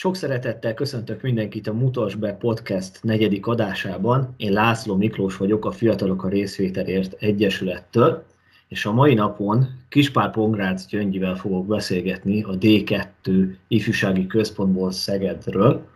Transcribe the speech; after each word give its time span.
Sok 0.00 0.16
szeretettel 0.16 0.74
köszöntök 0.74 1.22
mindenkit 1.22 1.66
a 1.66 1.72
Mutas 1.72 2.14
be 2.14 2.32
podcast 2.32 3.02
negyedik 3.02 3.46
adásában. 3.46 4.34
Én 4.36 4.52
László 4.52 4.96
Miklós 4.96 5.36
vagyok 5.36 5.64
a 5.64 5.70
Fiatalok 5.70 6.24
a 6.24 6.28
Részvételért 6.28 7.22
Egyesülettől, 7.22 8.24
és 8.68 8.86
a 8.86 8.92
mai 8.92 9.14
napon 9.14 9.66
Kispár 9.88 10.30
Pongrác 10.30 10.86
Gyöngyivel 10.86 11.34
fogok 11.34 11.66
beszélgetni 11.66 12.42
a 12.42 12.58
D2 12.58 13.54
ifjúsági 13.68 14.26
központból 14.26 14.90
Szegedről. 14.90 15.86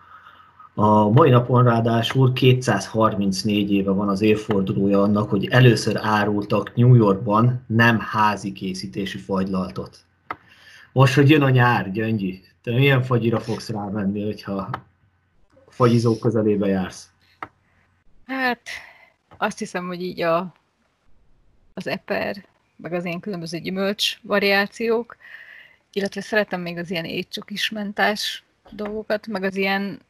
A 0.75 1.09
mai 1.09 1.30
napon 1.30 1.64
ráadásul 1.64 2.32
234 2.32 3.73
éve 3.73 3.91
van 3.91 4.09
az 4.09 4.23
évfordulója 4.23 5.02
annak, 5.02 5.30
hogy 5.30 5.48
először 5.50 5.98
árultak 6.02 6.75
New 6.75 6.95
Yorkban 6.95 7.64
nem 7.66 7.98
házi 7.98 8.52
készítésű 8.52 9.18
fagylaltot. 9.18 9.98
Most, 10.93 11.14
hogy 11.14 11.30
jön 11.30 11.43
a 11.43 11.50
nyár, 11.50 11.91
Gyöngyi, 11.93 12.43
te 12.65 12.71
milyen 12.71 13.03
fagyira 13.03 13.41
fogsz 13.41 13.69
rámenni, 13.69 14.25
hogyha 14.25 14.71
fagyizók 15.68 16.21
közelébe 16.21 16.67
jársz? 16.67 17.11
Hát, 18.27 18.61
azt 19.37 19.59
hiszem, 19.59 19.87
hogy 19.87 20.03
így 20.03 20.21
a, 20.21 20.54
az 21.75 21.87
eper, 21.87 22.45
meg 22.77 22.93
az 22.93 23.04
ilyen 23.04 23.21
különböző 23.21 23.59
gyümölcs 23.59 24.18
variációk, 24.23 25.17
illetve 25.93 26.21
szeretem 26.21 26.61
még 26.61 26.79
az 26.79 26.90
ilyen 26.90 27.04
étcsokis 27.04 27.71
mentás 27.71 28.45
dolgokat, 28.71 29.26
meg 29.26 29.43
az 29.43 29.57
ilyen 29.57 30.01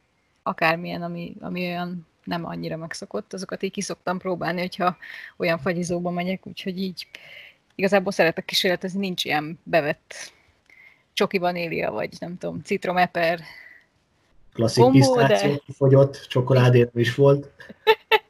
akármilyen, 0.43 1.01
ami, 1.01 1.35
ami 1.39 1.61
olyan 1.61 2.07
nem 2.23 2.45
annyira 2.45 2.77
megszokott, 2.77 3.33
azokat 3.33 3.63
így 3.63 3.71
kiszoktam 3.71 4.17
próbálni, 4.17 4.59
hogyha 4.59 4.97
olyan 5.37 5.59
fagyizóba 5.59 6.09
megyek, 6.09 6.47
úgyhogy 6.47 6.81
így 6.81 7.07
igazából 7.75 8.11
szeretek 8.11 8.45
kísérletezni, 8.45 8.99
nincs 8.99 9.25
ilyen 9.25 9.59
bevett 9.63 10.33
csoki 11.15 11.37
vanília, 11.37 11.91
vagy 11.91 12.13
nem 12.19 12.37
tudom, 12.37 12.61
citromeper. 12.61 13.39
Klasszik 14.53 14.83
kombó, 14.83 15.15
de... 15.15 15.59
fogyott, 15.73 16.25
csokoládér 16.29 16.89
is 16.93 17.15
volt. 17.15 17.49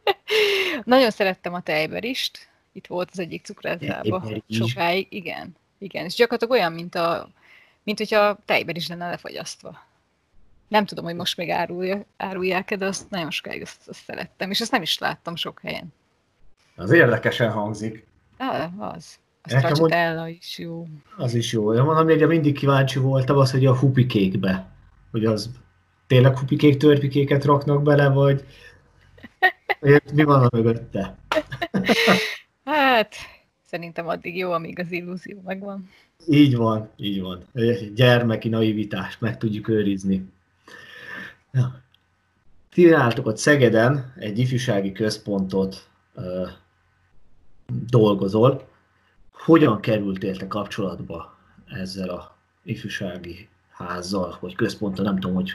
Nagyon 0.84 1.12
szerettem 1.12 1.54
a 1.54 1.62
tejberist, 1.62 2.50
itt 2.72 2.88
volt 2.88 3.10
az 3.12 3.20
egyik 3.20 3.46
cukrászdába 3.46 4.24
sokáig, 4.50 5.08
igen. 5.10 5.56
Igen, 5.78 6.06
és 6.06 6.14
gyakorlatilag 6.14 6.54
olyan, 6.54 6.74
mint, 6.74 6.96
a, 6.96 7.30
mint 7.84 7.98
hogyha 7.98 8.20
a 8.20 8.38
tejber 8.46 8.76
is 8.76 8.88
lenne 8.88 9.10
lefagyasztva. 9.10 9.84
Nem 10.68 10.86
tudom, 10.86 11.06
hogy 11.06 11.16
most 11.16 11.38
még 11.38 11.50
árulja, 11.50 12.06
árulják-e, 12.18 12.76
de 12.76 12.86
azt 12.86 13.10
nagyon 13.10 13.32
sokáig 13.32 13.62
azt, 13.62 13.88
azt 13.88 14.04
szerettem, 14.04 14.52
és 14.52 14.62
azt 14.62 14.72
nem 14.72 14.82
is 14.82 14.98
láttam 14.98 15.36
sok 15.36 15.60
helyen. 15.64 15.94
Az 16.76 16.92
érdekesen 16.92 17.52
hangzik. 17.52 18.06
Ah, 18.38 18.80
az. 18.80 19.20
A 19.46 19.50
stracciatella 19.50 20.28
is 20.28 20.58
jó. 20.58 20.88
Az 21.18 21.34
is 21.34 21.52
jó. 21.52 21.74
Én 21.74 21.82
mondom, 21.82 22.06
hogy 22.08 22.28
mindig 22.28 22.58
kíváncsi 22.58 23.00
voltam 23.00 23.38
az, 23.38 23.52
hogy 23.52 23.66
a 23.66 23.78
hupikékbe, 23.78 24.68
hogy 25.12 25.26
az 25.26 25.50
tényleg 26.08 26.38
hupikék, 26.38 26.78
törpikéket 26.78 27.46
raknak 27.46 27.84
bele, 27.84 28.10
vagy 28.10 28.46
mi 30.14 30.24
van 30.24 30.44
a 30.44 30.50
mögötte? 30.52 31.18
hát, 32.64 33.16
szerintem 33.66 34.08
addig 34.08 34.38
jó, 34.38 34.52
amíg 34.52 34.80
az 34.80 34.92
illúzió 34.92 35.42
megvan. 35.46 35.90
Így 36.28 36.56
van, 36.56 36.90
így 36.96 37.22
van. 37.22 37.44
Gyermeki 37.96 38.50
naivitást 38.50 39.22
meg 39.22 39.38
tudjuk 39.38 39.68
őrizni. 39.68 40.30
Ja. 41.52 41.82
Ti 42.74 42.92
álltok 42.92 43.26
ott 43.26 43.38
Szegeden, 43.38 44.14
egy 44.20 44.40
ifjúsági 44.40 44.92
központot 44.92 45.88
uh, 46.16 46.50
dolgozol. 47.68 48.68
Hogyan 49.46 49.82
kerültél 49.82 50.38
te 50.38 50.48
kapcsolatba 50.48 51.38
ezzel 51.66 52.10
a 52.10 52.36
ifjúsági 52.64 53.48
házzal, 53.72 54.38
vagy 54.42 54.56
központtal, 54.56 55.06
nem 55.06 55.20
tudom, 55.20 55.36
hogy 55.36 55.52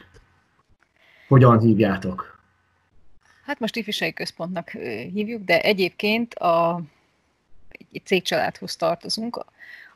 hogyan 1.28 1.60
hívjátok? 1.60 2.38
Hát 3.44 3.58
most 3.58 3.76
ifjúsági 3.76 4.12
központnak 4.12 4.70
hívjuk, 5.12 5.44
de 5.44 5.60
egyébként 5.60 6.34
a, 6.34 6.82
egy 7.92 8.02
cégcsaládhoz 8.04 8.76
tartozunk, 8.76 9.44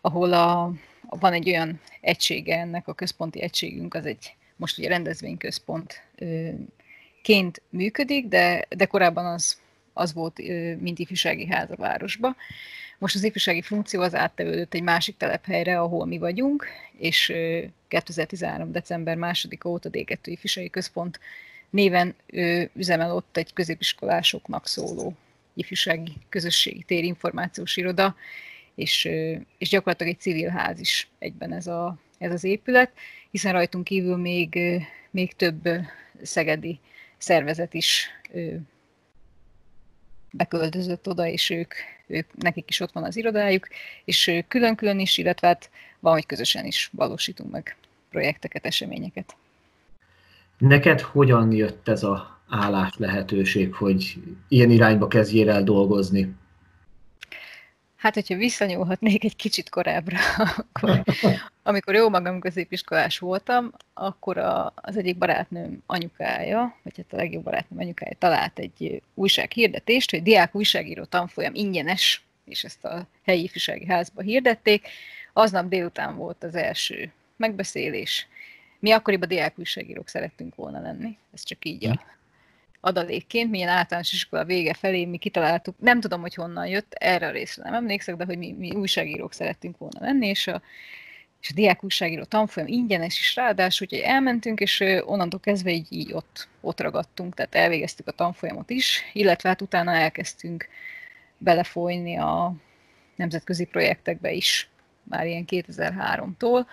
ahol 0.01 0.33
a, 0.33 0.73
van 1.09 1.33
egy 1.33 1.49
olyan 1.49 1.81
egysége 2.01 2.59
ennek, 2.59 2.89
a 2.89 2.93
központi 2.93 3.43
egységünk, 3.43 3.95
az 3.95 4.07
egy 4.07 4.37
most 4.57 4.79
ugye 4.79 4.89
rendezvényközpontként 4.89 7.63
működik, 7.69 8.29
de, 8.29 8.65
de 8.77 8.87
korábban 8.87 9.27
az, 9.27 9.63
az 9.95 10.13
volt, 10.13 10.39
mint 10.81 10.99
ifjúsági 10.99 11.47
ház 11.47 11.71
a 11.71 11.77
városba. 11.77 12.37
Most 12.99 13.15
az 13.15 13.25
ifjúsági 13.25 13.63
funkció 13.63 14.01
az 14.01 14.15
áttevődött 14.15 14.75
egy 14.75 14.83
másik 14.83 15.17
telephelyre, 15.17 15.81
ahol 15.81 16.07
mi 16.07 16.19
vagyunk, 16.19 16.67
és 16.99 17.33
2013. 17.89 18.73
december 18.73 19.17
2 19.17 19.69
óta 19.69 19.89
D2 19.93 20.19
ifjúsági 20.25 20.71
központ 20.71 21.21
néven 21.71 22.15
üzemel 22.75 23.15
ott 23.15 23.37
egy 23.37 23.53
középiskolásoknak 23.53 24.67
szóló 24.67 25.17
ifjúsági 25.55 26.13
közösségi 26.29 26.83
térinformációs 26.83 27.77
iroda, 27.77 28.17
és, 28.75 29.05
és 29.59 29.69
gyakorlatilag 29.69 30.13
egy 30.13 30.21
civil 30.21 30.49
ház 30.49 30.81
is 30.81 31.09
egyben 31.19 31.53
ez, 31.53 31.67
a, 31.67 31.99
ez 32.19 32.33
az 32.33 32.45
épület, 32.45 32.93
hiszen 33.31 33.53
rajtunk 33.53 33.85
kívül 33.85 34.17
még, 34.17 34.59
még 35.11 35.33
több 35.33 35.69
szegedi 36.23 36.79
szervezet 37.19 37.75
is 37.75 38.09
beköltözött 40.37 41.09
oda, 41.09 41.27
és 41.27 41.51
ők, 41.51 41.75
ők, 42.07 42.27
nekik 42.35 42.71
is 42.71 42.81
ott 42.81 42.93
van 42.93 43.05
az 43.05 43.17
irodájuk, 43.17 43.69
és 44.05 44.43
külön-külön 44.49 44.99
is, 44.99 45.19
illetve 45.19 45.47
hát 45.47 45.71
van, 46.01 46.13
hogy 46.13 46.27
közösen 46.27 46.65
is 46.65 46.91
valósítunk 46.93 47.51
meg 47.51 47.77
projekteket, 48.11 48.67
eseményeket. 48.67 49.37
Neked 50.59 51.01
hogyan 51.01 51.53
jött 51.53 51.89
ez 51.89 52.03
a 52.03 52.41
állás 52.49 52.93
lehetőség, 52.97 53.75
hogy 53.75 54.15
ilyen 54.49 54.71
irányba 54.71 55.09
kezdjél 55.09 55.51
el 55.51 55.63
dolgozni? 55.63 56.35
Hát, 58.05 58.15
hogyha 58.15 58.37
visszanyúlhatnék 58.37 59.25
egy 59.25 59.37
kicsit 59.37 59.69
korábbra, 59.69 60.19
akkor, 60.57 61.05
amikor 61.63 61.95
jó 61.95 62.09
magam 62.09 62.41
középiskolás 62.41 63.19
voltam, 63.19 63.73
akkor 63.95 64.39
a, 64.39 64.73
az 64.75 64.97
egyik 64.97 65.19
barátnőm 65.19 65.83
anyukája, 65.87 66.77
vagy 66.83 66.97
hát 66.97 67.13
a 67.13 67.17
legjobb 67.17 67.43
barátnőm 67.43 67.81
anyukája 67.81 68.17
talált 68.19 68.59
egy 68.59 69.03
újsághirdetést, 69.15 70.11
hogy 70.11 70.23
diák 70.23 70.55
újságíró 70.55 71.05
tanfolyam 71.05 71.55
ingyenes, 71.55 72.25
és 72.45 72.65
ezt 72.65 72.85
a 72.85 73.07
helyi 73.23 73.43
ifjúsági 73.43 73.87
házba 73.87 74.23
hirdették. 74.23 74.89
Aznap 75.33 75.69
délután 75.69 76.17
volt 76.17 76.45
az 76.45 76.55
első 76.55 77.13
megbeszélés. 77.37 78.27
Mi 78.79 78.91
akkoriban 78.91 79.29
diák 79.29 79.59
újságírók 79.59 80.09
szerettünk 80.09 80.55
volna 80.55 80.81
lenni, 80.81 81.17
ez 81.35 81.43
csak 81.45 81.65
így 81.65 81.85
a 81.85 81.91
hm 81.91 82.14
adalékként, 82.85 83.51
milyen 83.51 83.69
általános 83.69 84.13
iskola 84.13 84.45
vége 84.45 84.75
felé 84.75 85.05
mi 85.05 85.17
kitaláltuk, 85.17 85.75
nem 85.79 86.01
tudom, 86.01 86.21
hogy 86.21 86.35
honnan 86.35 86.67
jött, 86.67 86.93
erre 86.93 87.27
a 87.27 87.31
részre 87.31 87.63
nem 87.63 87.75
emlékszek, 87.75 88.17
de 88.17 88.25
hogy 88.25 88.39
mi, 88.39 88.55
mi 88.59 88.71
újságírók 88.71 89.33
szerettünk 89.33 89.79
volna 89.79 90.01
lenni, 90.01 90.27
és 90.27 90.47
a, 90.47 90.63
és 91.41 91.51
a 91.51 91.55
diák 91.55 91.85
újságíró 91.85 92.25
tanfolyam 92.25 92.69
ingyenes 92.69 93.19
is 93.19 93.37
ráadásul, 93.37 93.87
úgyhogy 93.91 94.09
elmentünk, 94.09 94.61
és 94.61 94.81
onnantól 95.05 95.41
kezdve 95.41 95.71
így, 95.71 95.87
így 95.91 96.13
ott, 96.13 96.49
ott 96.61 96.81
ragadtunk, 96.81 97.35
tehát 97.35 97.55
elvégeztük 97.55 98.09
a 98.09 98.13
tanfolyamot 98.13 98.71
is, 98.71 99.03
illetve 99.13 99.49
hát 99.49 99.63
utána 99.63 99.93
elkezdtünk 99.93 100.69
belefolyni 101.39 102.19
a 102.19 102.55
nemzetközi 103.17 103.65
projektekbe 103.65 104.33
is, 104.33 104.69
már 105.05 105.27
ilyen 105.27 105.45
2003-tól, 105.47 106.67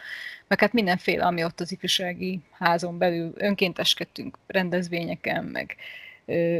meg 0.47 0.59
hát 0.59 0.73
mindenféle, 0.73 1.25
ami 1.25 1.43
ott 1.43 1.59
az 1.59 1.71
ifjúsági 1.71 2.39
házon 2.51 2.97
belül 2.97 3.33
önkénteskedtünk 3.35 4.37
rendezvényeken, 4.47 5.43
meg 5.43 5.75
ö, 6.25 6.59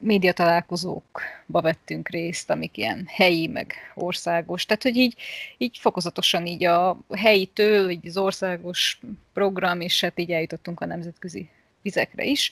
médiatalálkozókba 0.00 1.60
vettünk 1.60 2.08
részt, 2.08 2.50
amik 2.50 2.76
ilyen 2.76 3.04
helyi, 3.08 3.46
meg 3.46 3.74
országos. 3.94 4.66
Tehát, 4.66 4.82
hogy 4.82 4.96
így, 4.96 5.14
így 5.58 5.78
fokozatosan 5.78 6.46
így 6.46 6.64
a 6.64 6.98
helyitől, 7.16 7.90
így 7.90 8.06
az 8.06 8.16
országos 8.16 9.00
program, 9.32 9.80
és 9.80 10.00
hát 10.00 10.18
így 10.18 10.30
eljutottunk 10.30 10.80
a 10.80 10.86
nemzetközi 10.86 11.48
vizekre 11.82 12.24
is. 12.24 12.50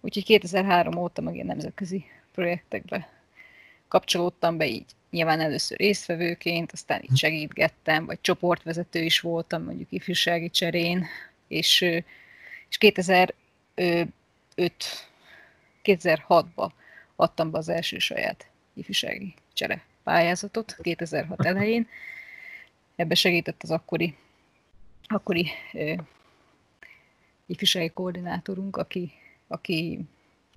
Úgyhogy 0.00 0.24
2003 0.24 0.96
óta 0.96 1.22
meg 1.22 1.34
ilyen 1.34 1.46
nemzetközi 1.46 2.04
projektekbe 2.32 3.08
kapcsolódtam 3.92 4.56
be 4.56 4.66
így 4.66 4.84
nyilván 5.10 5.40
először 5.40 5.78
résztvevőként, 5.78 6.72
aztán 6.72 7.02
itt 7.02 7.16
segítgettem, 7.16 8.06
vagy 8.06 8.20
csoportvezető 8.20 9.02
is 9.02 9.20
voltam 9.20 9.62
mondjuk 9.62 9.92
ifjúsági 9.92 10.50
cserén, 10.50 11.06
és, 11.48 11.80
és 12.68 12.78
2005 12.78 13.34
2006-ban 15.84 16.70
adtam 17.16 17.50
be 17.50 17.58
az 17.58 17.68
első 17.68 17.98
saját 17.98 18.46
ifjúsági 18.74 19.34
csere 19.52 19.84
pályázatot, 20.02 20.76
2006 20.80 21.46
elején. 21.46 21.88
Ebbe 22.96 23.14
segített 23.14 23.62
az 23.62 23.70
akkori, 23.70 24.16
akkori 25.06 25.50
ö, 25.72 25.94
ifjúsági 27.46 27.88
koordinátorunk, 27.88 28.76
aki, 28.76 29.12
aki 29.46 30.00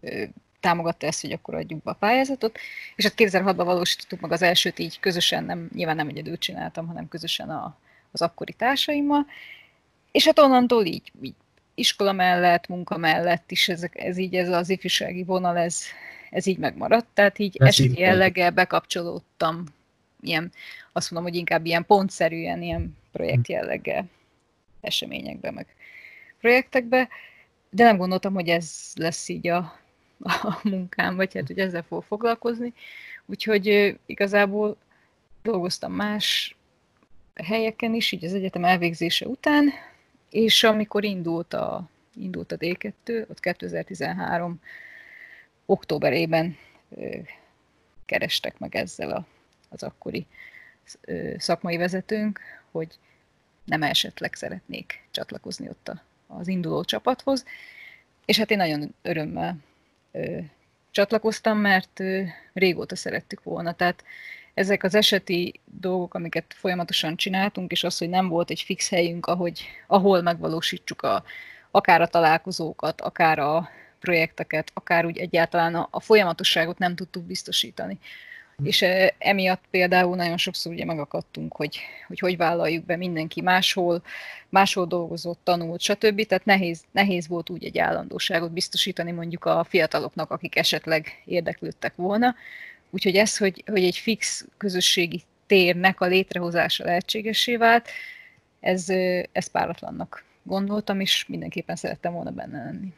ö, 0.01 0.23
támogatta 0.65 1.07
ezt, 1.07 1.21
hogy 1.21 1.31
akkor 1.31 1.55
adjuk 1.55 1.83
be 1.83 1.91
a 1.91 1.93
pályázatot, 1.93 2.57
és 2.95 3.03
hát 3.03 3.13
2006-ban 3.17 3.61
valósítottuk 3.65 4.19
meg 4.19 4.31
az 4.31 4.41
elsőt 4.41 4.79
így 4.79 4.99
közösen, 4.99 5.43
nem, 5.43 5.69
nyilván 5.73 5.95
nem 5.95 6.07
egyedül 6.07 6.37
csináltam, 6.37 6.87
hanem 6.87 7.07
közösen 7.07 7.49
a, 7.49 7.77
az 8.11 8.21
akkori 8.21 8.53
társaimmal, 8.53 9.25
és 10.11 10.25
hát 10.25 10.39
onnantól 10.39 10.85
így, 10.85 11.11
így 11.21 11.33
iskola 11.75 12.11
mellett, 12.11 12.67
munka 12.67 12.97
mellett 12.97 13.51
is 13.51 13.69
ez, 13.69 13.85
ez 13.91 14.17
így 14.17 14.35
ez 14.35 14.49
az 14.49 14.69
ifjúsági 14.69 15.23
vonal, 15.23 15.57
ez, 15.57 15.81
ez 16.29 16.45
így 16.45 16.57
megmaradt, 16.57 17.07
tehát 17.13 17.39
így 17.39 17.57
ez 17.59 17.67
eseti 17.67 17.99
jelleggel 17.99 18.51
bekapcsolódtam, 18.51 19.63
ilyen, 20.21 20.51
azt 20.91 21.11
mondom, 21.11 21.31
hogy 21.31 21.39
inkább 21.39 21.65
ilyen 21.65 21.85
pontszerűen, 21.85 22.61
ilyen 22.61 22.97
projekt 23.11 23.47
jelleggel 23.47 24.05
eseményekbe, 24.81 25.51
meg 25.51 25.67
projektekbe, 26.39 27.07
de 27.69 27.83
nem 27.83 27.97
gondoltam, 27.97 28.33
hogy 28.33 28.49
ez 28.49 28.91
lesz 28.95 29.29
így 29.29 29.47
a, 29.47 29.83
a 30.19 30.59
munkám, 30.63 31.15
vagy 31.15 31.33
hát, 31.33 31.47
hogy 31.47 31.59
ezzel 31.59 31.83
fog 31.83 32.03
foglalkozni. 32.03 32.73
Úgyhogy 33.25 33.97
igazából 34.05 34.77
dolgoztam 35.41 35.93
más 35.93 36.55
helyeken 37.33 37.93
is, 37.93 38.11
így 38.11 38.25
az 38.25 38.33
egyetem 38.33 38.65
elvégzése 38.65 39.27
után, 39.27 39.69
és 40.29 40.63
amikor 40.63 41.03
indult 41.03 41.53
a, 41.53 41.89
indult 42.15 42.51
a 42.51 42.57
D2, 42.57 43.29
ott 43.29 43.39
2013 43.39 44.61
októberében 45.65 46.57
kerestek 48.05 48.59
meg 48.59 48.75
ezzel 48.75 49.11
a, 49.11 49.25
az 49.69 49.83
akkori 49.83 50.25
szakmai 51.37 51.77
vezetőnk, 51.77 52.39
hogy 52.71 52.97
nem 53.65 53.83
esetleg 53.83 54.33
szeretnék 54.33 55.07
csatlakozni 55.11 55.69
ott 55.69 55.87
a, 55.87 56.01
az 56.27 56.47
induló 56.47 56.83
csapathoz, 56.83 57.45
és 58.25 58.37
hát 58.37 58.51
én 58.51 58.57
nagyon 58.57 58.93
örömmel 59.01 59.57
ö, 59.57 59.74
csatlakoztam, 60.91 61.57
mert 61.57 62.01
régóta 62.53 62.95
szerettük 62.95 63.43
volna. 63.43 63.73
Tehát 63.73 64.03
ezek 64.53 64.83
az 64.83 64.95
eseti 64.95 65.59
dolgok, 65.65 66.13
amiket 66.13 66.45
folyamatosan 66.57 67.15
csináltunk, 67.15 67.71
és 67.71 67.83
az, 67.83 67.97
hogy 67.97 68.09
nem 68.09 68.27
volt 68.27 68.49
egy 68.49 68.61
fix 68.61 68.89
helyünk, 68.89 69.25
ahogy, 69.25 69.65
ahol 69.87 70.21
megvalósítsuk 70.21 71.01
a, 71.01 71.23
akár 71.71 72.01
a 72.01 72.07
találkozókat, 72.07 73.01
akár 73.01 73.39
a 73.39 73.69
projekteket, 73.99 74.71
akár 74.73 75.05
úgy 75.05 75.17
egyáltalán 75.17 75.75
a, 75.75 75.87
a 75.91 75.99
folyamatosságot 75.99 76.77
nem 76.77 76.95
tudtuk 76.95 77.23
biztosítani. 77.23 77.99
És 78.63 78.85
emiatt 79.17 79.63
például 79.69 80.15
nagyon 80.15 80.37
sokszor 80.37 80.71
ugye 80.71 80.85
megakadtunk, 80.85 81.55
hogy, 81.55 81.79
hogy 82.07 82.19
hogy 82.19 82.37
vállaljuk 82.37 82.85
be 82.85 82.95
mindenki 82.95 83.41
máshol, 83.41 84.03
máshol 84.49 84.85
dolgozott, 84.85 85.39
tanult, 85.43 85.81
stb. 85.81 86.25
Tehát 86.25 86.45
nehéz, 86.45 86.83
nehéz 86.91 87.27
volt 87.27 87.49
úgy 87.49 87.65
egy 87.65 87.77
állandóságot 87.77 88.51
biztosítani 88.51 89.11
mondjuk 89.11 89.45
a 89.45 89.63
fiataloknak, 89.69 90.31
akik 90.31 90.55
esetleg 90.55 91.21
érdeklődtek 91.25 91.95
volna. 91.95 92.35
Úgyhogy 92.89 93.15
ez, 93.15 93.37
hogy, 93.37 93.63
hogy 93.65 93.83
egy 93.83 93.97
fix 93.97 94.45
közösségi 94.57 95.21
térnek 95.47 96.01
a 96.01 96.05
létrehozása 96.05 96.83
lehetségessé 96.83 97.55
vált, 97.55 97.89
ez, 98.59 98.89
ez 99.31 99.47
páratlannak 99.51 100.23
gondoltam, 100.43 100.99
és 100.99 101.25
mindenképpen 101.27 101.75
szerettem 101.75 102.13
volna 102.13 102.31
benne 102.31 102.63
lenni. 102.63 102.93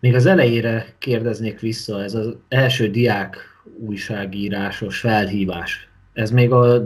Még 0.00 0.14
az 0.14 0.26
elejére 0.26 0.94
kérdeznék 0.98 1.60
vissza, 1.60 2.02
ez 2.02 2.14
az 2.14 2.36
első 2.48 2.90
diák 2.90 3.36
újságírásos 3.78 4.98
felhívás. 4.98 5.88
Ez 6.12 6.30
még 6.30 6.52
a, 6.52 6.84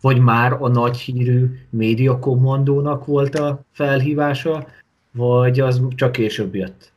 vagy 0.00 0.18
már 0.18 0.52
a 0.52 0.68
nagy 0.68 0.96
hírű 0.96 1.46
médiakommandónak 1.70 3.06
volt 3.06 3.34
a 3.34 3.64
felhívása, 3.72 4.66
vagy 5.12 5.60
az 5.60 5.82
csak 5.94 6.12
később 6.12 6.54
jött? 6.54 6.92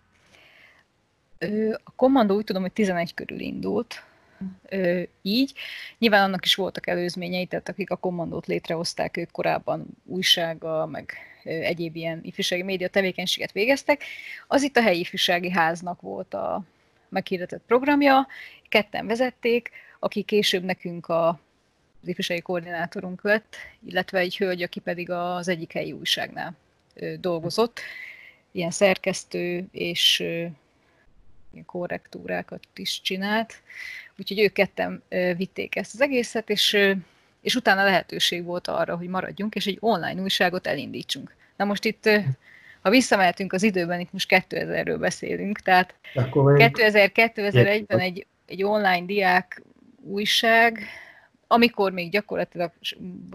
A 1.84 1.92
kommandó 1.96 2.36
úgy 2.36 2.44
tudom, 2.44 2.62
hogy 2.62 2.72
11 2.72 3.14
körül 3.14 3.40
indult, 3.40 4.04
így. 5.22 5.54
Nyilván 5.98 6.24
annak 6.24 6.46
is 6.46 6.56
voltak 6.56 6.88
előzményei, 6.88 7.46
tehát 7.46 7.70
akik 7.70 7.90
a 7.90 7.96
kommandót 7.96 8.46
létrehozták, 8.46 9.18
ők 9.18 9.32
korábban 9.32 9.86
újsága, 10.06 10.86
meg 10.86 11.14
egyéb 11.44 11.96
ilyen 11.96 12.20
ifjúsági 12.24 12.64
média 12.64 12.88
tevékenységet 12.88 13.52
végeztek. 13.52 14.04
Az 14.48 14.64
itt 14.64 14.78
a 14.78 14.82
helyi 14.82 15.00
ifjúsági 15.00 15.52
háznak 15.52 16.02
volt 16.02 16.34
a 16.34 16.64
meghirdetett 17.10 17.64
programja, 17.68 18.28
ketten 18.70 19.08
vezették, 19.08 19.70
aki 20.00 20.22
később 20.22 20.64
nekünk 20.64 21.08
a 21.08 21.40
az 22.02 22.08
ifjúsági 22.08 22.42
koordinátorunk 22.42 23.24
lett, 23.24 23.56
illetve 23.86 24.20
egy 24.20 24.38
hölgy, 24.38 24.62
aki 24.62 24.80
pedig 24.80 25.10
az 25.12 25.48
egyik 25.48 25.72
helyi 25.72 25.92
újságnál 25.92 26.56
dolgozott, 27.20 27.80
ilyen 28.52 28.72
szerkesztő 28.72 29.68
és 29.72 30.20
ilyen 30.20 31.66
korrektúrákat 31.66 32.68
is 32.76 33.02
csinált, 33.02 33.62
úgyhogy 34.18 34.40
ők 34.40 34.54
ketten 34.54 35.04
vitték 35.38 35.76
ezt 35.76 35.94
az 35.94 36.02
egészet, 36.02 36.50
és, 36.50 36.78
és 37.42 37.56
utána 37.56 37.84
lehetőség 37.84 38.44
volt 38.44 38.68
arra, 38.68 38.96
hogy 38.96 39.08
maradjunk, 39.08 39.56
és 39.56 39.66
egy 39.68 39.78
online 39.80 40.22
újságot 40.22 40.68
elindítsunk. 40.68 41.36
Na 41.56 41.66
most 41.66 41.86
itt, 41.86 42.10
ha 42.82 42.90
visszamehetünk 42.90 43.54
az 43.54 43.64
időben, 43.64 44.00
itt 44.00 44.12
most 44.12 44.46
2000-ről 44.50 44.98
beszélünk, 45.00 45.60
tehát 45.60 45.96
2000-2001-ben 46.14 48.00
egy, 48.00 48.26
egy 48.46 48.64
online 48.64 49.06
diák 49.06 49.62
újság, 50.04 50.80
amikor 51.48 51.92
még 51.92 52.12
gyakorlatilag 52.12 52.72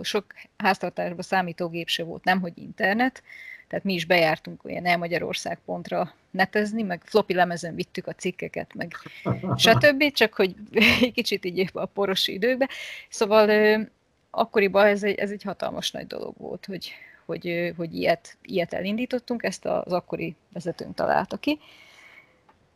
sok 0.03 0.25
háztartásban 0.57 1.23
számítógép 1.23 1.89
se 1.89 2.03
volt, 2.03 2.25
nem 2.25 2.41
hogy 2.41 2.53
internet, 2.55 3.23
tehát 3.69 3.85
mi 3.85 3.95
is 3.95 4.05
bejártunk 4.05 4.65
olyan 4.65 4.87
el 4.87 4.99
Magyarország 4.99 5.59
pontra 5.65 6.13
netezni, 6.31 6.83
meg 6.83 7.03
floppy 7.05 7.35
lemezen 7.35 7.75
vittük 7.75 8.07
a 8.07 8.13
cikkeket, 8.13 8.75
meg 8.75 8.93
stb., 9.57 10.13
csak 10.13 10.35
hogy 10.35 10.55
egy 10.73 11.13
kicsit 11.19 11.45
így 11.45 11.71
a 11.73 11.87
poros 11.87 12.29
időkbe. 12.29 12.69
Szóval 13.09 13.89
akkoriban 14.31 14.87
ez 14.87 15.03
egy, 15.03 15.19
ez 15.19 15.31
egy 15.31 15.43
hatalmas 15.43 15.91
nagy 15.91 16.07
dolog 16.07 16.35
volt, 16.39 16.67
hogy, 16.67 16.93
hogy, 17.25 17.73
hogy 17.77 17.95
ilyet, 17.95 18.37
ilyet 18.43 18.73
elindítottunk, 18.73 19.43
ezt 19.43 19.65
az 19.65 19.93
akkori 19.93 20.35
vezetőnk 20.53 20.95
találta 20.95 21.37
ki, 21.37 21.59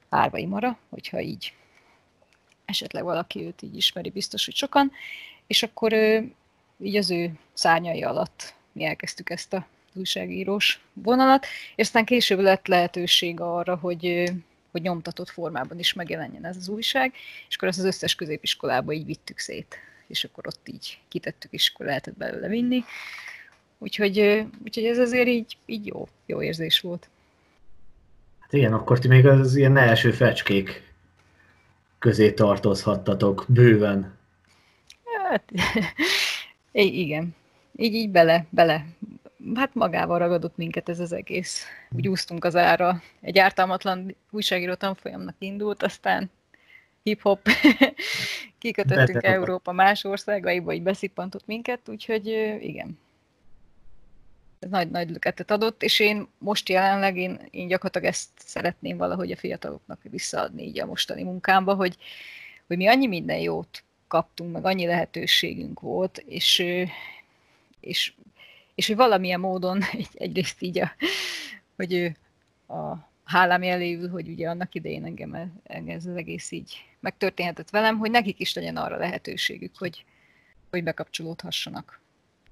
Árvai 0.08 0.46
Mara, 0.46 0.78
hogyha 0.88 1.20
így 1.20 1.52
esetleg 2.64 3.04
valaki 3.04 3.44
őt 3.44 3.62
így 3.62 3.76
ismeri, 3.76 4.10
biztos, 4.10 4.44
hogy 4.44 4.54
sokan, 4.54 4.92
és 5.46 5.62
akkor 5.62 5.92
így 6.80 6.96
az 6.96 7.10
ő 7.10 7.32
szárnyai 7.52 8.02
alatt 8.02 8.54
mi 8.72 8.84
elkezdtük 8.84 9.30
ezt 9.30 9.52
a 9.52 9.66
újságírós 9.92 10.80
vonalat, 10.92 11.46
és 11.76 11.86
aztán 11.86 12.04
később 12.04 12.38
lett 12.38 12.66
lehetőség 12.66 13.40
arra, 13.40 13.76
hogy, 13.76 14.32
hogy 14.70 14.82
nyomtatott 14.82 15.28
formában 15.28 15.78
is 15.78 15.92
megjelenjen 15.92 16.44
ez 16.44 16.56
az 16.56 16.68
újság, 16.68 17.14
és 17.48 17.56
akkor 17.56 17.68
azt 17.68 17.78
az 17.78 17.84
összes 17.84 18.14
középiskolába 18.14 18.92
így 18.92 19.04
vittük 19.04 19.38
szét, 19.38 19.76
és 20.06 20.24
akkor 20.24 20.46
ott 20.46 20.68
így 20.68 20.98
kitettük, 21.08 21.52
és 21.52 21.70
akkor 21.74 21.86
lehetett 21.86 22.16
belőle 22.16 22.48
vinni. 22.48 22.84
Úgyhogy, 23.78 24.46
úgyhogy 24.64 24.84
ez 24.84 24.98
azért 24.98 25.28
így, 25.28 25.56
így 25.66 25.86
jó, 25.86 26.08
jó 26.26 26.42
érzés 26.42 26.80
volt. 26.80 27.08
Hát 28.38 28.52
igen, 28.52 28.72
akkor 28.72 28.98
ti 28.98 29.08
még 29.08 29.26
az 29.26 29.56
ilyen 29.56 29.76
első 29.76 30.10
fecskék 30.10 30.92
közé 31.98 32.32
tartozhattatok 32.32 33.44
bőven. 33.48 34.16
Hát, 35.28 35.52
igen. 36.72 37.36
Így, 37.76 37.94
így 37.94 38.10
bele, 38.10 38.46
bele 38.50 38.86
hát 39.54 39.74
magával 39.74 40.18
ragadott 40.18 40.56
minket 40.56 40.88
ez 40.88 41.00
az 41.00 41.12
egész. 41.12 41.66
Úgy 41.90 42.08
úsztunk 42.08 42.44
az 42.44 42.56
ára. 42.56 43.02
Egy 43.20 43.38
ártalmatlan 43.38 44.16
újságíró 44.30 44.74
tanfolyamnak 44.74 45.34
indult, 45.38 45.82
aztán 45.82 46.30
hip-hop, 47.02 47.48
kikötöttünk. 48.58 49.22
Európa 49.22 49.72
más 49.72 50.04
országaiba, 50.04 50.72
így 50.72 50.82
beszippantott 50.82 51.46
minket, 51.46 51.80
úgyhogy 51.88 52.26
igen. 52.60 52.98
Nagy-nagy 54.58 55.10
löketet 55.10 55.50
adott, 55.50 55.82
és 55.82 56.00
én 56.00 56.28
most 56.38 56.68
jelenleg 56.68 57.16
én, 57.16 57.40
én 57.50 57.68
gyakorlatilag 57.68 58.06
ezt 58.08 58.28
szeretném 58.36 58.96
valahogy 58.96 59.30
a 59.30 59.36
fiataloknak 59.36 60.00
visszaadni 60.02 60.62
így 60.62 60.80
a 60.80 60.86
mostani 60.86 61.22
munkámba, 61.22 61.74
hogy, 61.74 61.96
hogy 62.66 62.76
mi 62.76 62.86
annyi 62.86 63.06
minden 63.06 63.38
jót 63.38 63.82
kaptunk, 64.08 64.52
meg 64.52 64.64
annyi 64.64 64.86
lehetőségünk 64.86 65.80
volt, 65.80 66.18
és, 66.26 66.64
és 67.80 68.12
és 68.78 68.86
hogy 68.86 68.96
valamilyen 68.96 69.40
módon 69.40 69.82
egy, 69.92 70.08
egyrészt 70.14 70.62
így, 70.62 70.78
a, 70.78 70.92
hogy 71.76 72.12
a 72.68 72.94
hálám 73.24 73.62
jeléül, 73.62 74.08
hogy 74.08 74.28
ugye 74.28 74.48
annak 74.48 74.74
idején 74.74 75.04
engem, 75.04 75.60
engem 75.64 75.96
ez 75.96 76.06
az 76.06 76.16
egész 76.16 76.50
így 76.50 76.84
megtörténhetett 77.00 77.70
velem, 77.70 77.98
hogy 77.98 78.10
nekik 78.10 78.40
is 78.40 78.54
legyen 78.54 78.76
arra 78.76 78.96
lehetőségük, 78.96 79.76
hogy, 79.78 80.04
hogy 80.70 80.82
bekapcsolódhassanak. 80.82 82.00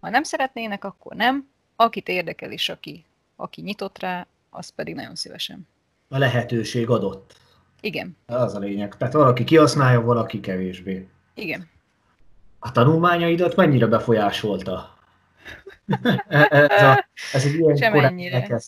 Ha 0.01 0.11
nem 0.11 0.23
szeretnének, 0.23 0.85
akkor 0.85 1.17
nem. 1.17 1.49
Akit 1.77 2.09
érdekel 2.09 2.53
és 2.53 2.69
aki, 2.69 3.05
aki 3.37 3.61
nyitott 3.61 3.99
rá, 3.99 4.27
az 4.51 4.69
pedig 4.69 4.95
nagyon 4.95 5.15
szívesen. 5.15 5.69
A 6.09 6.19
lehetőség 6.19 6.91
adott. 6.91 7.37
Igen. 7.81 8.17
Az 8.27 8.55
a 8.55 8.59
lényeg. 8.59 8.97
Tehát 8.97 9.15
valaki 9.15 9.45
kihasználja, 9.45 10.01
valaki 10.01 10.41
kevésbé. 10.41 11.09
Igen. 11.35 11.69
A 12.59 12.73
tanulmányaidat 12.73 13.57
mennyire 13.57 13.87
befolyásolta 13.87 14.97
ez, 16.49 16.83
a, 16.83 17.09
ez 17.33 17.45
egy 17.45 17.55
ilyen 17.55 17.77
Semennyire. 17.77 18.61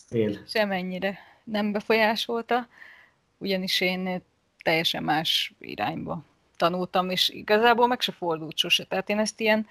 Semennyire 0.47 1.17
nem 1.43 1.71
befolyásolta, 1.71 2.67
ugyanis 3.37 3.81
én 3.81 4.21
teljesen 4.63 5.03
más 5.03 5.53
irányba 5.59 6.23
tanultam, 6.57 7.09
és 7.09 7.29
igazából 7.29 7.87
meg 7.87 8.01
se 8.01 8.11
fordult 8.11 8.57
sose. 8.57 8.83
Tehát 8.83 9.09
én 9.09 9.19
ezt 9.19 9.39
ilyen, 9.39 9.67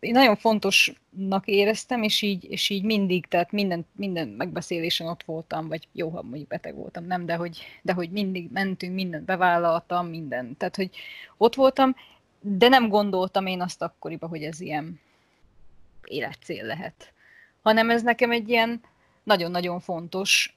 én 0.00 0.12
nagyon 0.12 0.36
fontosnak 0.36 1.46
éreztem, 1.46 2.02
és 2.02 2.22
így, 2.22 2.50
és 2.50 2.70
így 2.70 2.82
mindig, 2.82 3.26
tehát 3.26 3.52
minden, 3.52 3.86
minden 3.92 4.28
megbeszélésen 4.28 5.06
ott 5.06 5.22
voltam, 5.22 5.68
vagy 5.68 5.88
jó, 5.92 6.08
ha 6.08 6.22
mondjuk 6.22 6.48
beteg 6.48 6.74
voltam, 6.74 7.04
nem, 7.04 7.26
de 7.26 7.34
hogy, 7.34 7.58
de 7.82 7.92
hogy 7.92 8.10
mindig 8.10 8.50
mentünk, 8.52 8.94
mindent 8.94 9.24
bevállaltam, 9.24 10.06
minden, 10.06 10.56
tehát 10.56 10.76
hogy 10.76 10.90
ott 11.36 11.54
voltam, 11.54 11.96
de 12.40 12.68
nem 12.68 12.88
gondoltam 12.88 13.46
én 13.46 13.60
azt 13.60 13.82
akkoriban, 13.82 14.28
hogy 14.28 14.42
ez 14.42 14.60
ilyen 14.60 15.00
életcél 16.04 16.64
lehet. 16.64 17.12
Hanem 17.62 17.90
ez 17.90 18.02
nekem 18.02 18.30
egy 18.30 18.48
ilyen 18.48 18.80
nagyon-nagyon 19.22 19.80
fontos 19.80 20.56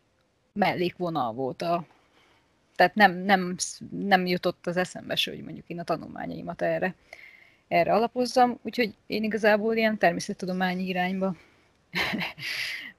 mellékvonal 0.53 1.34
volt 1.34 1.62
a, 1.62 1.86
tehát 2.75 2.96
nem, 2.96 3.17
nem, 3.17 3.55
nem 3.89 4.25
jutott 4.25 4.67
az 4.67 4.77
eszembe 4.77 5.17
hogy 5.24 5.43
mondjuk 5.43 5.67
én 5.67 5.79
a 5.79 5.84
tanulmányaimat 5.84 6.62
erre 6.62 6.96
erre 7.69 7.93
alapozzam, 7.93 8.59
úgyhogy 8.61 8.93
én 9.07 9.23
igazából 9.23 9.75
ilyen 9.75 9.97
természettudományi 9.97 10.88
irányba 10.88 11.35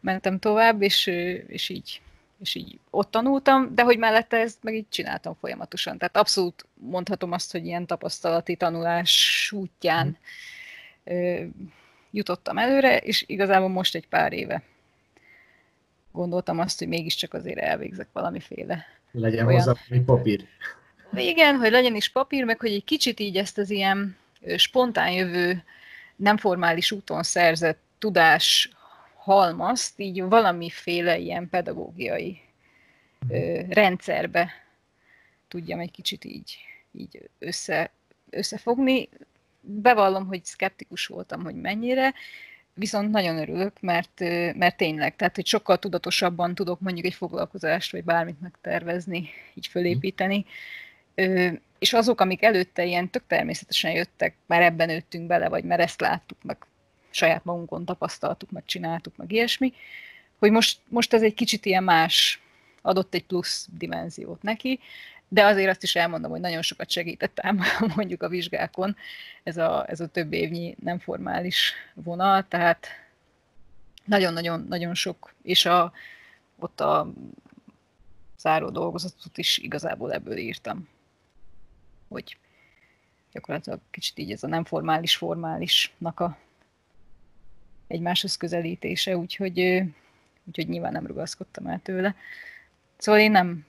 mentem 0.00 0.38
tovább, 0.38 0.82
és, 0.82 1.06
és 1.46 1.68
így 1.68 2.00
és 2.40 2.54
így 2.54 2.78
ott 2.90 3.10
tanultam, 3.10 3.74
de 3.74 3.82
hogy 3.82 3.98
mellette 3.98 4.36
ezt 4.36 4.62
meg 4.62 4.74
így 4.74 4.88
csináltam 4.88 5.34
folyamatosan. 5.40 5.98
Tehát 5.98 6.16
abszolút 6.16 6.66
mondhatom 6.74 7.32
azt, 7.32 7.52
hogy 7.52 7.66
ilyen 7.66 7.86
tapasztalati 7.86 8.56
tanulás 8.56 9.52
útján 9.54 10.16
ö, 11.04 11.44
jutottam 12.10 12.58
előre, 12.58 12.96
és 12.96 13.24
igazából 13.26 13.68
most 13.68 13.94
egy 13.94 14.08
pár 14.08 14.32
éve 14.32 14.62
gondoltam 16.12 16.58
azt, 16.58 16.78
hogy 16.78 16.88
mégiscsak 16.88 17.34
azért 17.34 17.58
elvégzek 17.58 18.08
valamiféle. 18.12 18.84
Legyen 19.12 19.46
olyan... 19.46 19.58
hozzá 19.58 19.74
papír. 20.06 20.44
Igen, 21.14 21.56
hogy 21.56 21.70
legyen 21.70 21.94
is 21.94 22.08
papír, 22.08 22.44
meg 22.44 22.60
hogy 22.60 22.72
egy 22.72 22.84
kicsit 22.84 23.20
így 23.20 23.36
ezt 23.36 23.58
az 23.58 23.70
ilyen 23.70 24.16
spontán 24.56 25.10
jövő, 25.10 25.64
nem 26.16 26.36
formális 26.36 26.92
úton 26.92 27.22
szerzett 27.22 27.80
tudás 27.98 28.70
halmazt 29.16 30.00
így 30.00 30.22
valamiféle 30.22 31.18
ilyen 31.18 31.48
pedagógiai 31.48 32.40
ö, 33.28 33.60
rendszerbe 33.68 34.50
tudjam 35.48 35.80
egy 35.80 35.90
kicsit 35.90 36.24
így, 36.24 36.58
így 36.92 37.28
össze, 37.38 37.90
összefogni. 38.30 39.08
Bevallom, 39.60 40.26
hogy 40.26 40.44
szkeptikus 40.44 41.06
voltam, 41.06 41.42
hogy 41.42 41.54
mennyire, 41.54 42.14
viszont 42.74 43.10
nagyon 43.10 43.38
örülök, 43.38 43.80
mert, 43.80 44.20
mert 44.54 44.76
tényleg, 44.76 45.16
tehát 45.16 45.34
hogy 45.34 45.46
sokkal 45.46 45.78
tudatosabban 45.78 46.54
tudok 46.54 46.80
mondjuk 46.80 47.06
egy 47.06 47.14
foglalkozást, 47.14 47.92
vagy 47.92 48.04
bármit 48.04 48.40
megtervezni, 48.40 49.28
így 49.54 49.66
fölépíteni, 49.66 50.46
és 51.80 51.92
azok, 51.92 52.20
amik 52.20 52.42
előtte 52.42 52.84
ilyen 52.84 53.10
tök 53.10 53.22
természetesen 53.26 53.90
jöttek, 53.90 54.36
már 54.46 54.62
ebben 54.62 54.86
nőttünk 54.86 55.26
bele, 55.26 55.48
vagy 55.48 55.64
mert 55.64 55.80
ezt 55.80 56.00
láttuk, 56.00 56.42
meg 56.42 56.56
saját 57.10 57.44
magunkon 57.44 57.84
tapasztaltuk, 57.84 58.50
meg 58.50 58.62
csináltuk, 58.66 59.16
meg 59.16 59.32
ilyesmi, 59.32 59.72
hogy 60.38 60.50
most, 60.50 60.80
most 60.88 61.12
ez 61.14 61.22
egy 61.22 61.34
kicsit 61.34 61.66
ilyen 61.66 61.84
más, 61.84 62.42
adott 62.82 63.14
egy 63.14 63.24
plusz 63.24 63.68
dimenziót 63.78 64.42
neki, 64.42 64.80
de 65.28 65.44
azért 65.44 65.70
azt 65.70 65.82
is 65.82 65.96
elmondom, 65.96 66.30
hogy 66.30 66.40
nagyon 66.40 66.62
sokat 66.62 66.90
segítettem 66.90 67.60
mondjuk 67.96 68.22
a 68.22 68.28
vizsgákon. 68.28 68.96
Ez 69.42 69.56
a, 69.56 69.88
ez 69.88 70.00
a 70.00 70.06
több 70.06 70.32
évnyi 70.32 70.76
nem 70.82 70.98
formális 70.98 71.72
vonal, 71.94 72.48
tehát 72.48 72.86
nagyon-nagyon 74.04 74.66
nagyon 74.68 74.94
sok, 74.94 75.34
és 75.42 75.64
a, 75.66 75.92
ott 76.58 76.80
a 76.80 77.12
záró 78.38 78.70
dolgozatot 78.70 79.38
is 79.38 79.58
igazából 79.58 80.12
ebből 80.12 80.36
írtam 80.36 80.88
hogy 82.10 82.36
gyakorlatilag 83.32 83.80
kicsit 83.90 84.18
így 84.18 84.30
ez 84.30 84.42
a 84.42 84.46
nem 84.46 84.64
formális 84.64 85.16
formálisnak 85.16 86.20
a 86.20 86.36
egymáshoz 87.86 88.36
közelítése, 88.36 89.16
úgyhogy, 89.16 89.60
úgyhogy 90.44 90.68
nyilván 90.68 90.92
nem 90.92 91.06
rugaszkodtam 91.06 91.66
el 91.66 91.80
tőle. 91.82 92.14
Szóval 92.96 93.20
én 93.20 93.30
nem, 93.30 93.66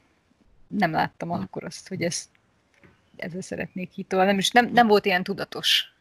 nem 0.67 0.91
láttam 0.91 1.31
akkor 1.31 1.63
azt, 1.63 1.87
hogy 1.87 2.01
ezt, 2.01 2.29
ezzel 3.15 3.41
szeretnék 3.41 3.97
így 3.97 4.07
tovább. 4.07 4.25
Nem, 4.25 4.37
is, 4.37 4.51
nem, 4.51 4.69
nem 4.73 4.87
volt 4.87 5.05
ilyen 5.05 5.23
tudatos 5.23 5.93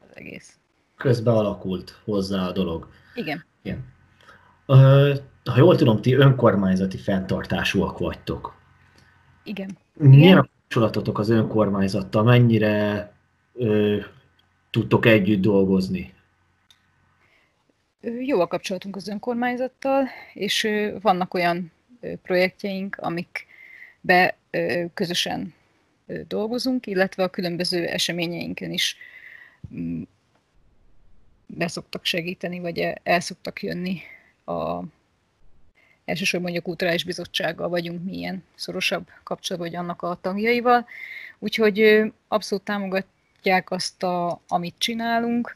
az 0.00 0.16
egész. 0.16 0.58
Közben 0.96 1.34
alakult 1.34 2.00
hozzá 2.04 2.46
a 2.46 2.52
dolog. 2.52 2.90
Igen. 3.14 3.44
Igen. 3.62 3.84
Ha 5.44 5.56
jól 5.56 5.76
tudom, 5.76 6.02
ti 6.02 6.14
önkormányzati 6.14 6.98
fenntartásúak 6.98 7.98
vagytok. 7.98 8.58
Igen. 9.42 9.78
Milyen 9.94 10.38
Igen 10.38 10.58
kapcsolatotok 10.70 11.18
az 11.18 11.30
önkormányzattal, 11.30 12.22
mennyire 12.22 13.12
ö, 13.54 13.96
tudtok 14.70 15.06
együtt 15.06 15.40
dolgozni? 15.40 16.14
Jó 18.20 18.40
a 18.40 18.46
kapcsolatunk 18.46 18.96
az 18.96 19.08
önkormányzattal, 19.08 20.08
és 20.34 20.68
vannak 21.00 21.34
olyan 21.34 21.72
projektjeink, 22.22 22.96
amikbe 23.00 24.36
közösen 24.94 25.54
dolgozunk, 26.26 26.86
illetve 26.86 27.22
a 27.22 27.28
különböző 27.28 27.86
eseményeinken 27.86 28.70
is 28.70 28.96
mm, 29.74 30.02
beszoktak 31.46 32.04
segíteni, 32.04 32.58
vagy 32.58 32.92
el 33.02 33.20
szoktak 33.20 33.62
jönni 33.62 34.00
a 34.44 34.80
elsősorban 36.10 36.42
mondjuk 36.42 36.64
kulturális 36.64 37.04
bizottsággal 37.04 37.68
vagyunk 37.68 38.04
milyen 38.04 38.44
szorosabb 38.54 39.08
kapcsolatban, 39.22 39.70
vagy 39.70 39.80
annak 39.80 40.02
a 40.02 40.18
tagjaival. 40.20 40.86
Úgyhogy 41.38 42.02
abszolút 42.28 42.64
támogatják 42.64 43.70
azt, 43.70 44.02
a, 44.02 44.40
amit 44.48 44.74
csinálunk, 44.78 45.54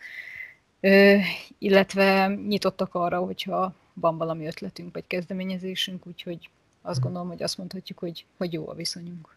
illetve 1.58 2.26
nyitottak 2.26 2.94
arra, 2.94 3.18
hogyha 3.18 3.75
van 3.94 4.18
valami 4.18 4.46
ötletünk 4.46 4.94
vagy 4.94 5.06
kezdeményezésünk, 5.06 6.06
úgyhogy 6.06 6.49
azt 6.82 7.00
gondolom, 7.00 7.28
hogy 7.28 7.42
azt 7.42 7.58
mondhatjuk, 7.58 7.99
hogy, 7.99 8.25
hogy 8.37 8.52
jó 8.52 8.68
a 8.68 8.75
viszonyunk. 8.75 9.37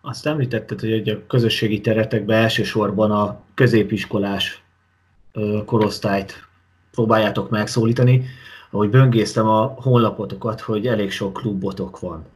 Azt 0.00 0.26
említetted, 0.26 0.80
hogy 0.80 1.08
a 1.08 1.26
közösségi 1.26 1.80
teretekben 1.80 2.42
elsősorban 2.42 3.10
a 3.10 3.40
középiskolás 3.54 4.62
korosztályt 5.64 6.48
próbáljátok 6.90 7.50
megszólítani 7.50 8.24
ahogy 8.72 8.90
böngésztem 8.90 9.46
a 9.46 9.74
honlapotokat, 9.76 10.60
hogy 10.60 10.86
elég 10.86 11.10
sok 11.10 11.32
klubotok 11.32 12.00
van. 12.00 12.26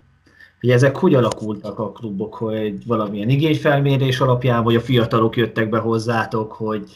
Hogy 0.61 0.71
ezek 0.71 0.97
hogy 0.97 1.15
alakultak 1.15 1.79
a 1.79 1.93
klubok, 1.93 2.35
hogy 2.35 2.87
valamilyen 2.87 3.29
igényfelmérés 3.29 4.21
alapján, 4.21 4.65
vagy 4.65 4.75
a 4.75 4.81
fiatalok 4.81 5.37
jöttek 5.37 5.69
be 5.69 5.79
hozzátok, 5.79 6.53
hogy 6.53 6.91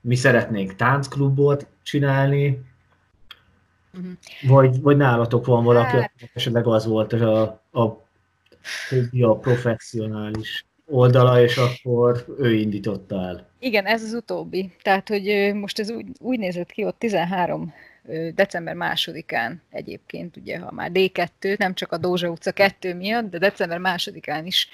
mi 0.00 0.14
szeretnénk 0.14 0.74
táncklubot 0.74 1.66
csinálni, 1.82 2.60
uh-huh. 3.94 4.12
vagy, 4.42 4.80
vagy 4.80 4.96
nálatok 4.96 5.46
van 5.46 5.64
valaki, 5.64 5.96
hát... 5.96 6.12
esetleg 6.34 6.66
az 6.66 6.86
volt 6.86 7.12
a, 7.12 7.42
a, 7.72 7.82
a 9.20 9.36
professzionális 9.36 10.66
oldala, 10.86 11.42
és 11.42 11.56
akkor 11.56 12.24
ő 12.38 12.54
indította 12.54 13.20
el. 13.20 13.48
Igen, 13.58 13.84
ez 13.84 14.02
az 14.02 14.12
utóbbi. 14.12 14.72
Tehát, 14.82 15.08
hogy 15.08 15.52
most 15.54 15.78
ez 15.78 15.90
úgy, 15.90 16.06
úgy 16.18 16.38
nézett 16.38 16.70
ki, 16.70 16.84
ott 16.84 16.98
13 16.98 17.72
december 18.34 18.74
másodikán 18.74 19.62
egyébként, 19.70 20.36
ugye, 20.36 20.58
ha 20.58 20.72
már 20.72 20.90
D2, 20.94 21.58
nem 21.58 21.74
csak 21.74 21.92
a 21.92 21.96
Dózsa 21.96 22.28
utca 22.28 22.52
2 22.52 22.94
miatt, 22.94 23.30
de 23.30 23.38
december 23.38 23.78
másodikán 23.78 24.46
is 24.46 24.68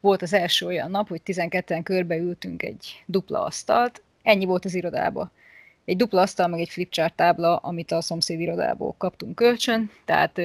volt 0.00 0.22
az 0.22 0.32
első 0.32 0.66
olyan 0.66 0.90
nap, 0.90 1.08
hogy 1.08 1.20
12-en 1.24 1.80
körbeültünk 1.84 2.62
egy 2.62 3.02
dupla 3.06 3.44
asztalt, 3.44 4.02
ennyi 4.22 4.44
volt 4.44 4.64
az 4.64 4.74
irodába. 4.74 5.30
Egy 5.84 5.96
dupla 5.96 6.20
asztal, 6.20 6.48
meg 6.48 6.60
egy 6.60 6.68
flipchart 6.68 7.14
tábla, 7.14 7.56
amit 7.56 7.92
a 7.92 8.00
szomszéd 8.00 8.40
irodából 8.40 8.94
kaptunk 8.98 9.34
kölcsön, 9.34 9.90
tehát 10.04 10.40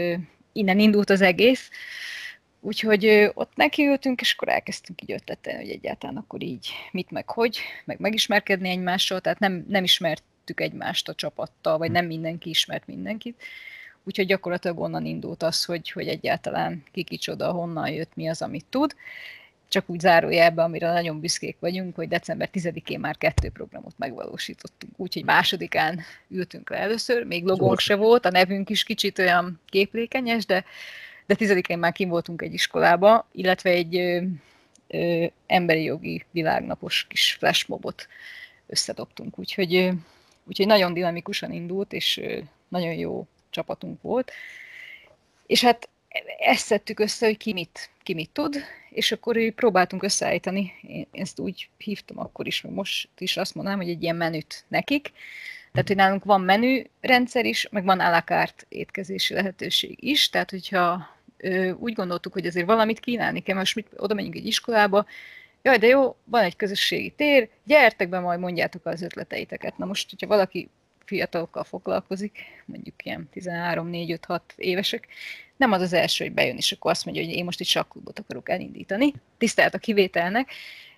innen 0.51 0.79
indult 0.79 1.10
az 1.10 1.21
egész. 1.21 1.69
Úgyhogy 2.60 3.31
ott 3.33 3.55
nekiültünk, 3.55 4.21
és 4.21 4.33
akkor 4.33 4.50
elkezdtünk 4.50 5.01
így 5.01 5.12
ötletelni, 5.12 5.63
hogy 5.63 5.71
egyáltalán 5.71 6.17
akkor 6.17 6.43
így 6.43 6.69
mit, 6.91 7.12
meg 7.12 7.29
hogy, 7.29 7.60
meg 7.86 8.00
megismerkedni 8.00 8.69
egymással, 8.69 9.21
tehát 9.21 9.39
nem, 9.39 9.65
nem 9.67 9.83
ismert 9.83 10.24
ismertük 10.51 10.62
egymást 10.62 11.10
a 11.10 11.15
csapattal, 11.15 11.77
vagy 11.77 11.91
nem 11.91 12.05
mindenki 12.05 12.50
ismert 12.50 12.88
mindenkit. 12.88 13.41
Úgyhogy 14.03 14.25
gyakorlatilag 14.25 14.79
onnan 14.79 15.05
indult 15.05 15.43
az, 15.43 15.65
hogy, 15.65 15.91
hogy 15.91 16.08
egyáltalán 16.08 16.84
ki 16.91 17.03
kicsoda, 17.03 17.51
honnan 17.51 17.89
jött, 17.89 18.15
mi 18.15 18.27
az, 18.27 18.41
amit 18.41 18.65
tud. 18.70 18.96
Csak 19.70 19.89
úgy 19.89 20.00
zárójelben, 20.00 20.65
amire 20.65 20.91
nagyon 20.91 21.20
büszkék 21.20 21.58
vagyunk, 21.60 21.96
hogy 21.96 22.08
december 22.08 22.50
10-én 22.53 23.00
már 23.00 23.17
kettő 23.17 23.50
programot 23.50 23.93
megvalósítottunk. 23.98 24.93
Úgyhogy 24.98 25.24
másodikán 25.24 26.00
ültünk 26.29 26.70
le 26.70 26.77
először, 26.77 27.24
még 27.24 27.43
logónk 27.46 27.79
se 27.79 27.96
volt, 27.96 28.25
a 28.25 28.29
nevünk 28.29 28.70
is 28.70 28.84
kicsit 28.84 29.20
olyan 29.20 29.60
képlékenyes, 29.70 30.46
de, 30.46 30.65
de 31.25 31.36
10-én 31.38 31.79
már 31.79 31.91
kim 31.91 32.10
voltunk 32.10 32.41
egy 32.41 32.53
iskolába, 32.53 33.27
illetve 33.31 33.70
egy 33.70 33.96
ö, 33.96 34.22
ö, 34.88 35.25
emberi 35.48 35.84
jogi 35.84 36.25
világnapos 36.31 37.05
kis 37.10 37.34
flashmobot 37.39 38.08
összedobtunk. 38.67 39.39
Úgyhogy 39.39 39.91
Úgyhogy 40.43 40.67
nagyon 40.67 40.93
dinamikusan 40.93 41.51
indult, 41.51 41.93
és 41.93 42.21
nagyon 42.67 42.93
jó 42.93 43.27
csapatunk 43.50 44.01
volt. 44.01 44.31
És 45.45 45.62
hát 45.63 45.89
ezt 46.39 46.65
szedtük 46.65 47.00
össze, 47.00 47.25
hogy 47.25 47.38
ki 47.38 47.53
mit, 47.53 47.89
ki 48.03 48.13
mit 48.13 48.29
tud, 48.29 48.55
és 48.89 49.12
akkor 49.12 49.53
próbáltunk 49.53 50.03
összeállítani, 50.03 50.74
én 50.88 51.07
ezt 51.12 51.39
úgy 51.39 51.69
hívtam 51.77 52.19
akkor 52.19 52.48
is, 52.48 52.62
meg 52.62 52.74
most 52.74 53.10
is 53.17 53.38
azt 53.38 53.55
mondanám, 53.55 53.79
hogy 53.79 53.89
egy 53.89 54.03
ilyen 54.03 54.15
menüt 54.15 54.65
nekik. 54.67 55.12
Tehát, 55.71 55.88
hogy 55.88 55.95
nálunk 55.95 56.24
van 56.24 56.41
menürendszer 56.41 57.45
is, 57.45 57.67
meg 57.69 57.83
van 57.83 58.00
alakárt 58.00 58.65
étkezési 58.69 59.33
lehetőség 59.33 60.03
is, 60.03 60.29
tehát 60.29 60.50
hogyha 60.50 61.07
ö, 61.38 61.71
úgy 61.71 61.93
gondoltuk, 61.93 62.33
hogy 62.33 62.45
azért 62.45 62.65
valamit 62.65 63.00
kínálni 63.00 63.39
kell, 63.39 63.55
most 63.55 63.75
mit, 63.75 63.88
oda 63.98 64.13
megyünk 64.13 64.36
egy 64.36 64.45
iskolába, 64.45 65.05
jaj, 65.62 65.77
de 65.77 65.88
jó, 65.88 66.15
van 66.24 66.44
egy 66.44 66.56
közösségi 66.56 67.10
tér, 67.10 67.50
gyertek 67.63 68.10
be, 68.10 68.20
majd 68.20 68.39
mondjátok 68.39 68.86
az 68.86 69.01
ötleteiteket. 69.01 69.77
Na 69.77 69.86
most, 69.86 70.10
hogyha 70.10 70.27
valaki 70.27 70.70
fiatalokkal 71.06 71.63
foglalkozik, 71.63 72.39
mondjuk 72.65 73.06
ilyen 73.06 73.30
13, 73.32 73.88
4, 73.88 74.12
5, 74.12 74.25
6 74.25 74.53
évesek, 74.56 75.08
nem 75.58 75.72
az 75.72 75.82
az 75.82 75.94
első, 75.94 76.24
hogy 76.24 76.34
bejön, 76.34 76.56
és 76.58 76.72
akkor 76.72 76.91
azt 76.91 77.06
mondja, 77.06 77.24
hogy 77.24 77.34
én 77.34 77.44
most 77.44 77.60
egy 77.60 77.68
sakklubot 77.68 78.20
akarok 78.20 78.50
elindítani, 78.50 79.13
tisztelt 79.38 79.74
a 79.74 79.77
kivételnek, 79.77 80.51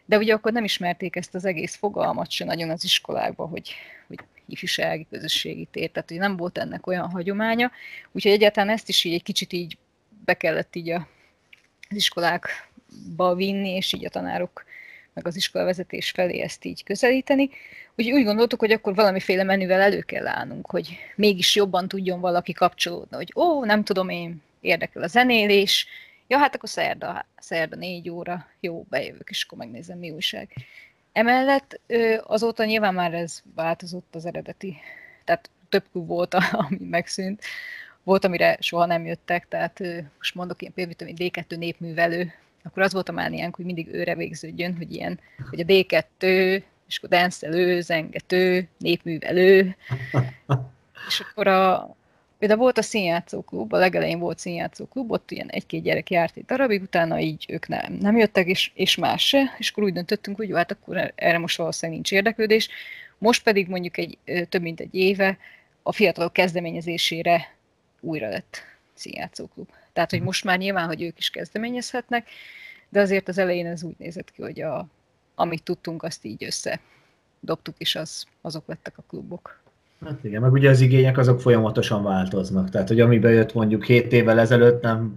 de 0.05 0.17
ugye 0.17 0.33
akkor 0.33 0.51
nem 0.51 0.63
ismerték 0.63 1.15
ezt 1.15 1.35
az 1.35 1.45
egész 1.45 1.75
fogalmat 1.75 2.31
se 2.31 2.45
nagyon 2.45 2.69
az 2.69 2.83
iskolákban, 2.83 3.49
hogy, 3.49 3.73
hogy 4.07 4.19
ifjúsági 4.47 5.07
közösségi 5.09 5.67
tér, 5.71 5.91
tehát 5.91 6.09
hogy 6.09 6.17
nem 6.17 6.37
volt 6.37 6.57
ennek 6.57 6.87
olyan 6.87 7.09
hagyománya, 7.09 7.71
úgyhogy 8.11 8.31
egyáltalán 8.31 8.69
ezt 8.69 8.89
is 8.89 9.03
így 9.03 9.13
egy 9.13 9.23
kicsit 9.23 9.53
így 9.53 9.77
be 10.25 10.33
kellett 10.33 10.75
így 10.75 10.89
a, 10.89 11.07
az 11.89 11.95
iskolákba 12.93 13.35
vinni, 13.35 13.69
és 13.69 13.93
így 13.93 14.05
a 14.05 14.09
tanárok 14.09 14.63
meg 15.13 15.27
az 15.27 15.35
iskolavezetés 15.35 16.11
felé 16.11 16.39
ezt 16.39 16.65
így 16.65 16.83
közelíteni. 16.83 17.49
Úgyhogy 17.95 18.13
úgy 18.13 18.25
gondoltuk, 18.25 18.59
hogy 18.59 18.71
akkor 18.71 18.95
valamiféle 18.95 19.43
menüvel 19.43 19.81
elő 19.81 20.01
kell 20.01 20.27
állnunk, 20.27 20.69
hogy 20.69 20.97
mégis 21.15 21.55
jobban 21.55 21.87
tudjon 21.87 22.19
valaki 22.19 22.53
kapcsolódni, 22.53 23.15
hogy 23.15 23.31
ó, 23.35 23.65
nem 23.65 23.83
tudom 23.83 24.09
én, 24.09 24.41
érdekel 24.61 25.03
a 25.03 25.07
zenélés, 25.07 25.87
ja, 26.27 26.37
hát 26.37 26.55
akkor 26.55 26.69
szerda, 26.69 27.25
szerda 27.37 27.75
négy 27.75 28.09
óra, 28.09 28.47
jó, 28.59 28.85
bejövök, 28.89 29.29
és 29.29 29.43
akkor 29.43 29.57
megnézem, 29.57 29.97
mi 29.97 30.11
újság. 30.11 30.49
Emellett 31.11 31.79
azóta 32.23 32.65
nyilván 32.65 32.93
már 32.93 33.13
ez 33.13 33.41
változott 33.55 34.15
az 34.15 34.25
eredeti, 34.25 34.77
tehát 35.23 35.49
több 35.69 35.83
klub 35.91 36.07
volt, 36.07 36.33
ami 36.67 36.77
megszűnt, 36.89 37.41
volt, 38.03 38.25
amire 38.25 38.57
soha 38.59 38.85
nem 38.85 39.05
jöttek, 39.05 39.47
tehát 39.47 39.79
most 40.17 40.35
mondok 40.35 40.61
ilyen 40.61 40.73
például, 40.73 41.13
mint 41.13 41.33
D2 41.35 41.57
népművelő, 41.57 42.33
akkor 42.63 42.83
az 42.83 42.93
volt 42.93 43.09
a 43.09 43.11
mániánk, 43.11 43.55
hogy 43.55 43.65
mindig 43.65 43.87
őre 43.93 44.15
végződjön, 44.15 44.77
hogy 44.77 44.93
ilyen, 44.93 45.19
hogy 45.49 45.59
a 45.59 45.63
D2, 45.63 46.61
és 46.87 46.97
akkor 46.97 47.09
denszelő, 47.09 47.81
zengető, 47.81 48.67
népművelő, 48.77 49.75
és 51.07 51.19
akkor 51.19 51.47
a, 51.47 51.95
például 52.37 52.59
volt 52.59 52.77
a 52.77 52.81
színjátszóklub, 52.81 53.73
a 53.73 53.77
legelején 53.77 54.19
volt 54.19 54.39
színjátszóklub, 54.39 55.11
ott 55.11 55.31
ilyen 55.31 55.49
egy-két 55.49 55.83
gyerek 55.83 56.09
járt 56.09 56.37
egy 56.37 56.45
darabig, 56.45 56.81
utána 56.81 57.19
így 57.19 57.45
ők 57.49 57.67
nem, 57.67 57.93
nem 57.93 58.17
jöttek, 58.17 58.47
és, 58.47 58.71
és 58.73 58.95
más 58.95 59.27
se, 59.27 59.55
és 59.57 59.69
akkor 59.69 59.83
úgy 59.83 59.93
döntöttünk, 59.93 60.37
hogy 60.37 60.49
jó, 60.49 60.55
hát 60.55 60.71
akkor 60.71 61.13
erre 61.15 61.37
most 61.37 61.57
valószínűleg 61.57 61.95
nincs 62.01 62.11
érdeklődés. 62.11 62.69
Most 63.17 63.43
pedig 63.43 63.67
mondjuk 63.67 63.97
egy 63.97 64.17
több 64.49 64.61
mint 64.61 64.79
egy 64.79 64.95
éve 64.95 65.37
a 65.81 65.91
fiatalok 65.91 66.33
kezdeményezésére 66.33 67.55
újra 67.99 68.29
lett 68.29 68.61
színjátszóklub. 68.93 69.69
Tehát, 69.93 70.09
hogy 70.09 70.19
mhm. 70.19 70.27
most 70.27 70.43
már 70.43 70.57
nyilván, 70.57 70.87
hogy 70.87 71.01
ők 71.01 71.17
is 71.17 71.29
kezdeményezhetnek, 71.29 72.27
de 72.89 72.99
azért 72.99 73.27
az 73.27 73.37
elején 73.37 73.65
ez 73.65 73.83
úgy 73.83 73.95
nézett 73.97 74.31
ki, 74.31 74.41
hogy 74.41 74.61
a, 74.61 74.87
amit 75.35 75.63
tudtunk, 75.63 76.03
azt 76.03 76.25
így 76.25 76.43
össze 76.43 76.79
dobtuk, 77.39 77.75
és 77.77 77.95
az, 77.95 78.25
azok 78.41 78.63
lettek 78.67 78.97
a 78.97 79.03
klubok. 79.07 79.61
Hát 80.05 80.23
igen, 80.23 80.41
meg 80.41 80.51
ugye 80.51 80.69
az 80.69 80.81
igények 80.81 81.17
azok 81.17 81.41
folyamatosan 81.41 82.03
változnak. 82.03 82.69
Tehát, 82.69 82.87
hogy 82.87 82.99
ami 82.99 83.19
bejött 83.19 83.53
mondjuk 83.53 83.85
7 83.85 84.11
évvel 84.13 84.39
ezelőtt, 84.39 84.81
nem 84.81 85.13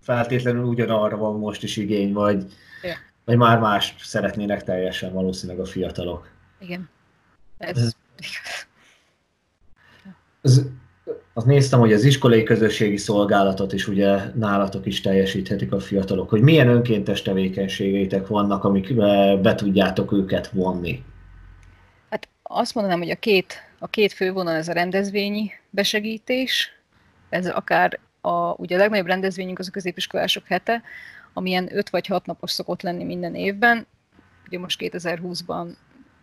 feltétlenül 0.00 0.64
ugyanarra 0.64 1.16
van 1.16 1.38
most 1.38 1.62
is 1.62 1.76
igény, 1.76 2.12
vagy, 2.12 2.52
ja. 2.82 2.94
vagy 3.24 3.36
már 3.36 3.58
más 3.58 3.94
szeretnének 3.98 4.64
teljesen 4.64 5.12
valószínűleg 5.12 5.60
a 5.62 5.66
fiatalok. 5.66 6.30
Igen. 6.58 6.88
Ez, 7.58 7.76
ez, 7.76 7.96
ez 10.40 10.62
azt 11.38 11.46
néztem, 11.46 11.78
hogy 11.78 11.92
az 11.92 12.04
iskolai 12.04 12.42
közösségi 12.42 12.96
szolgálatot 12.96 13.72
is 13.72 13.88
ugye 13.88 14.18
nálatok 14.34 14.86
is 14.86 15.00
teljesíthetik 15.00 15.72
a 15.72 15.80
fiatalok, 15.80 16.28
hogy 16.28 16.40
milyen 16.40 16.68
önkéntes 16.68 17.22
tevékenységeitek 17.22 18.26
vannak, 18.26 18.64
amik 18.64 18.94
be 19.40 19.54
tudjátok 19.54 20.12
őket 20.12 20.48
vonni. 20.48 21.04
Hát 22.10 22.28
azt 22.42 22.74
mondanám, 22.74 22.98
hogy 22.98 23.10
a 23.10 23.16
két, 23.16 23.54
a 23.78 23.86
két 23.86 24.12
fővonal 24.12 24.54
ez 24.54 24.68
a 24.68 24.72
rendezvényi 24.72 25.50
besegítés, 25.70 26.72
ez 27.28 27.46
akár 27.46 27.98
a, 28.20 28.52
ugye 28.52 28.76
a 28.76 28.78
legnagyobb 28.78 29.06
rendezvényünk 29.06 29.58
az 29.58 29.68
a 29.68 29.70
középiskolások 29.70 30.46
hete, 30.46 30.82
amilyen 31.32 31.76
5 31.76 31.90
vagy 31.90 32.06
6 32.06 32.26
napos 32.26 32.50
szokott 32.50 32.82
lenni 32.82 33.04
minden 33.04 33.34
évben. 33.34 33.86
Ugye 34.46 34.58
most 34.58 34.80
2020-ban 34.82 35.66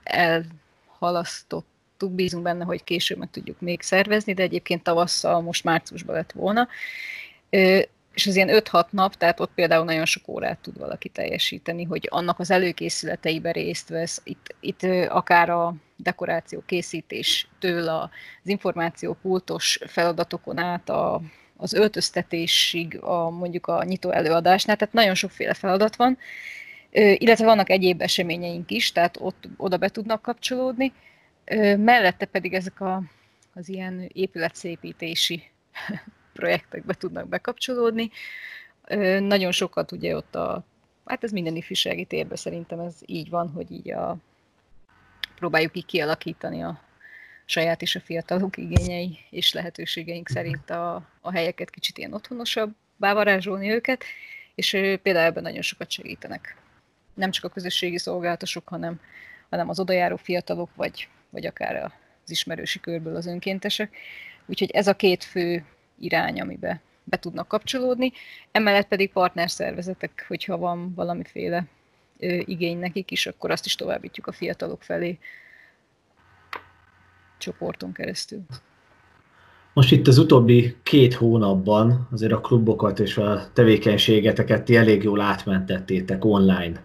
elhalasztott 0.04 1.75
bízunk 2.00 2.44
benne, 2.44 2.64
hogy 2.64 2.84
később 2.84 3.18
meg 3.18 3.30
tudjuk 3.32 3.60
még 3.60 3.82
szervezni, 3.82 4.34
de 4.34 4.44
egyébként 4.44 4.84
tavasszal, 4.84 5.42
most 5.42 5.64
márciusban 5.64 6.16
lett 6.16 6.32
volna. 6.32 6.68
És 8.14 8.28
az 8.28 8.36
ilyen 8.36 8.50
5-6 8.52 8.86
nap, 8.90 9.16
tehát 9.16 9.40
ott 9.40 9.52
például 9.56 9.86
nagyon 9.86 10.06
sok 10.06 10.28
órát 10.28 10.60
tud 10.60 10.78
valaki 10.78 11.10
teljesíteni, 11.10 11.84
hogy 11.84 12.08
annak 12.12 12.40
az 12.40 12.52
előkészületeiben 12.52 13.54
részt 13.54 13.90
vesz, 13.90 14.22
itt, 14.24 14.56
itt 14.60 14.84
akár 15.10 15.50
a 15.50 15.76
dekoráció 15.96 16.64
készítéstől 16.66 17.88
az 17.90 18.10
információ 18.44 19.18
pultos 19.22 19.80
feladatokon 19.88 20.58
át 20.58 20.90
a, 20.90 21.22
az 21.58 21.74
öltöztetésig, 21.74 22.98
a, 23.02 23.30
mondjuk 23.30 23.68
a 23.68 23.84
nyitó 23.84 24.12
előadásnál, 24.12 24.76
tehát 24.76 24.94
nagyon 24.94 25.16
sokféle 25.16 25.54
feladat 25.54 25.96
van, 25.96 26.18
illetve 26.92 27.46
vannak 27.46 27.70
egyéb 27.70 28.02
eseményeink 28.02 28.72
is, 28.72 28.92
tehát 28.92 29.18
ott 29.20 29.48
oda 29.58 29.78
be 29.78 29.90
tudnak 29.90 30.22
kapcsolódni, 30.22 30.94
mellette 31.78 32.26
pedig 32.26 32.54
ezek 32.54 32.82
a, 32.82 33.02
az 33.54 33.70
ilyen 33.70 34.10
épületszépítési 34.14 35.44
projektekbe 36.34 36.94
tudnak 36.94 37.28
bekapcsolódni. 37.28 38.10
Nagyon 39.20 39.52
sokat 39.52 39.92
ugye 39.92 40.16
ott 40.16 40.36
a, 40.36 40.64
hát 41.06 41.24
ez 41.24 41.32
minden 41.32 41.56
ifjúsági 41.56 42.06
térben 42.06 42.38
szerintem 42.38 42.80
ez 42.80 42.96
így 43.06 43.30
van, 43.30 43.50
hogy 43.50 43.72
így 43.72 43.92
a, 43.92 44.18
próbáljuk 45.36 45.78
így 45.78 45.86
kialakítani 45.86 46.64
a 46.64 46.84
saját 47.46 47.82
és 47.82 47.96
a 47.96 48.00
fiatalok 48.00 48.58
igényei 48.58 49.18
és 49.30 49.54
lehetőségeink 49.54 50.28
szerint 50.28 50.70
a, 50.70 51.08
a 51.22 51.32
helyeket 51.32 51.70
kicsit 51.70 51.98
ilyen 51.98 52.14
otthonosabb, 52.14 52.76
varázsolni 52.98 53.72
őket, 53.72 54.04
és 54.56 54.70
például 55.02 55.26
ebben 55.26 55.44
nagyon 55.44 55.62
sokat 55.62 55.92
segítenek. 55.92 56.58
Nem 57.14 57.32
csak 57.32 57.44
a 57.44 57.50
közösségi 57.50 57.98
szolgálatosok, 57.98 58.68
hanem, 58.68 59.00
hanem 59.50 59.70
az 59.70 59.80
odajáró 59.80 60.16
fiatalok, 60.16 60.70
vagy 60.76 61.08
vagy 61.36 61.46
akár 61.46 61.92
az 62.24 62.32
ismerősi 62.32 62.80
körből 62.80 63.16
az 63.16 63.26
önkéntesek. 63.26 63.96
Úgyhogy 64.46 64.72
ez 64.72 64.88
a 64.88 64.94
két 64.94 65.24
fő 65.24 65.66
irány, 66.00 66.42
amiben 66.42 66.82
be 67.04 67.18
tudnak 67.18 67.48
kapcsolódni. 67.48 68.12
Emellett 68.52 68.88
pedig 68.88 69.12
partnerszervezetek, 69.12 70.26
hogyha 70.28 70.58
van 70.58 70.94
valamiféle 70.94 71.66
ö, 72.20 72.40
igény 72.46 72.78
nekik 72.78 73.12
is, 73.12 73.26
akkor 73.26 73.52
azt 73.52 73.66
is 73.66 73.76
továbbítjuk 73.76 74.28
a 74.28 74.32
fiatalok 74.32 74.84
felé 74.84 75.18
csoporton 77.38 77.92
keresztül. 77.92 78.42
Most 79.74 79.92
itt 79.92 80.08
az 80.08 80.18
utóbbi 80.18 80.76
két 80.84 81.14
hónapban 81.14 82.08
azért 82.12 82.32
a 82.32 82.42
klubokat 82.42 83.00
és 83.00 83.18
a 83.18 83.50
tevékenységeteket 83.54 84.64
ti 84.64 84.76
elég 84.76 85.04
jól 85.04 85.22
átmentettétek 85.22 86.26
online 86.26 86.84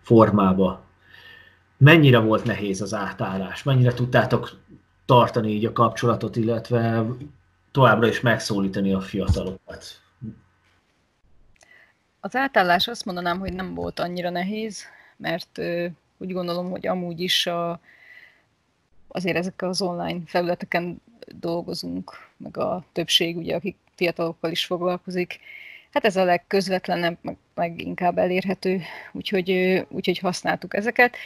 formába 0.00 0.84
mennyire 1.82 2.18
volt 2.18 2.44
nehéz 2.44 2.80
az 2.80 2.94
átállás? 2.94 3.62
Mennyire 3.62 3.92
tudtátok 3.92 4.50
tartani 5.04 5.50
így 5.50 5.64
a 5.64 5.72
kapcsolatot, 5.72 6.36
illetve 6.36 7.04
továbbra 7.70 8.06
is 8.06 8.20
megszólítani 8.20 8.92
a 8.92 9.00
fiatalokat? 9.00 9.84
Az 12.20 12.36
átállás 12.36 12.88
azt 12.88 13.04
mondanám, 13.04 13.38
hogy 13.38 13.52
nem 13.52 13.74
volt 13.74 13.98
annyira 13.98 14.30
nehéz, 14.30 14.84
mert 15.16 15.58
úgy 16.18 16.32
gondolom, 16.32 16.70
hogy 16.70 16.86
amúgy 16.86 17.20
is 17.20 17.46
a, 17.46 17.80
azért 19.08 19.36
ezek 19.36 19.62
az 19.62 19.82
online 19.82 20.20
felületeken 20.26 21.02
dolgozunk, 21.26 22.28
meg 22.36 22.56
a 22.56 22.84
többség, 22.92 23.36
ugye, 23.36 23.54
akik 23.54 23.76
fiatalokkal 23.94 24.50
is 24.50 24.64
foglalkozik, 24.64 25.40
hát 25.92 26.04
ez 26.04 26.16
a 26.16 26.24
legközvetlenebb, 26.24 27.18
meg, 27.20 27.36
meg 27.54 27.80
inkább 27.80 28.18
elérhető, 28.18 28.80
úgyhogy, 29.12 29.50
úgyhogy 29.88 30.18
használtuk 30.18 30.74
ezeket 30.74 31.16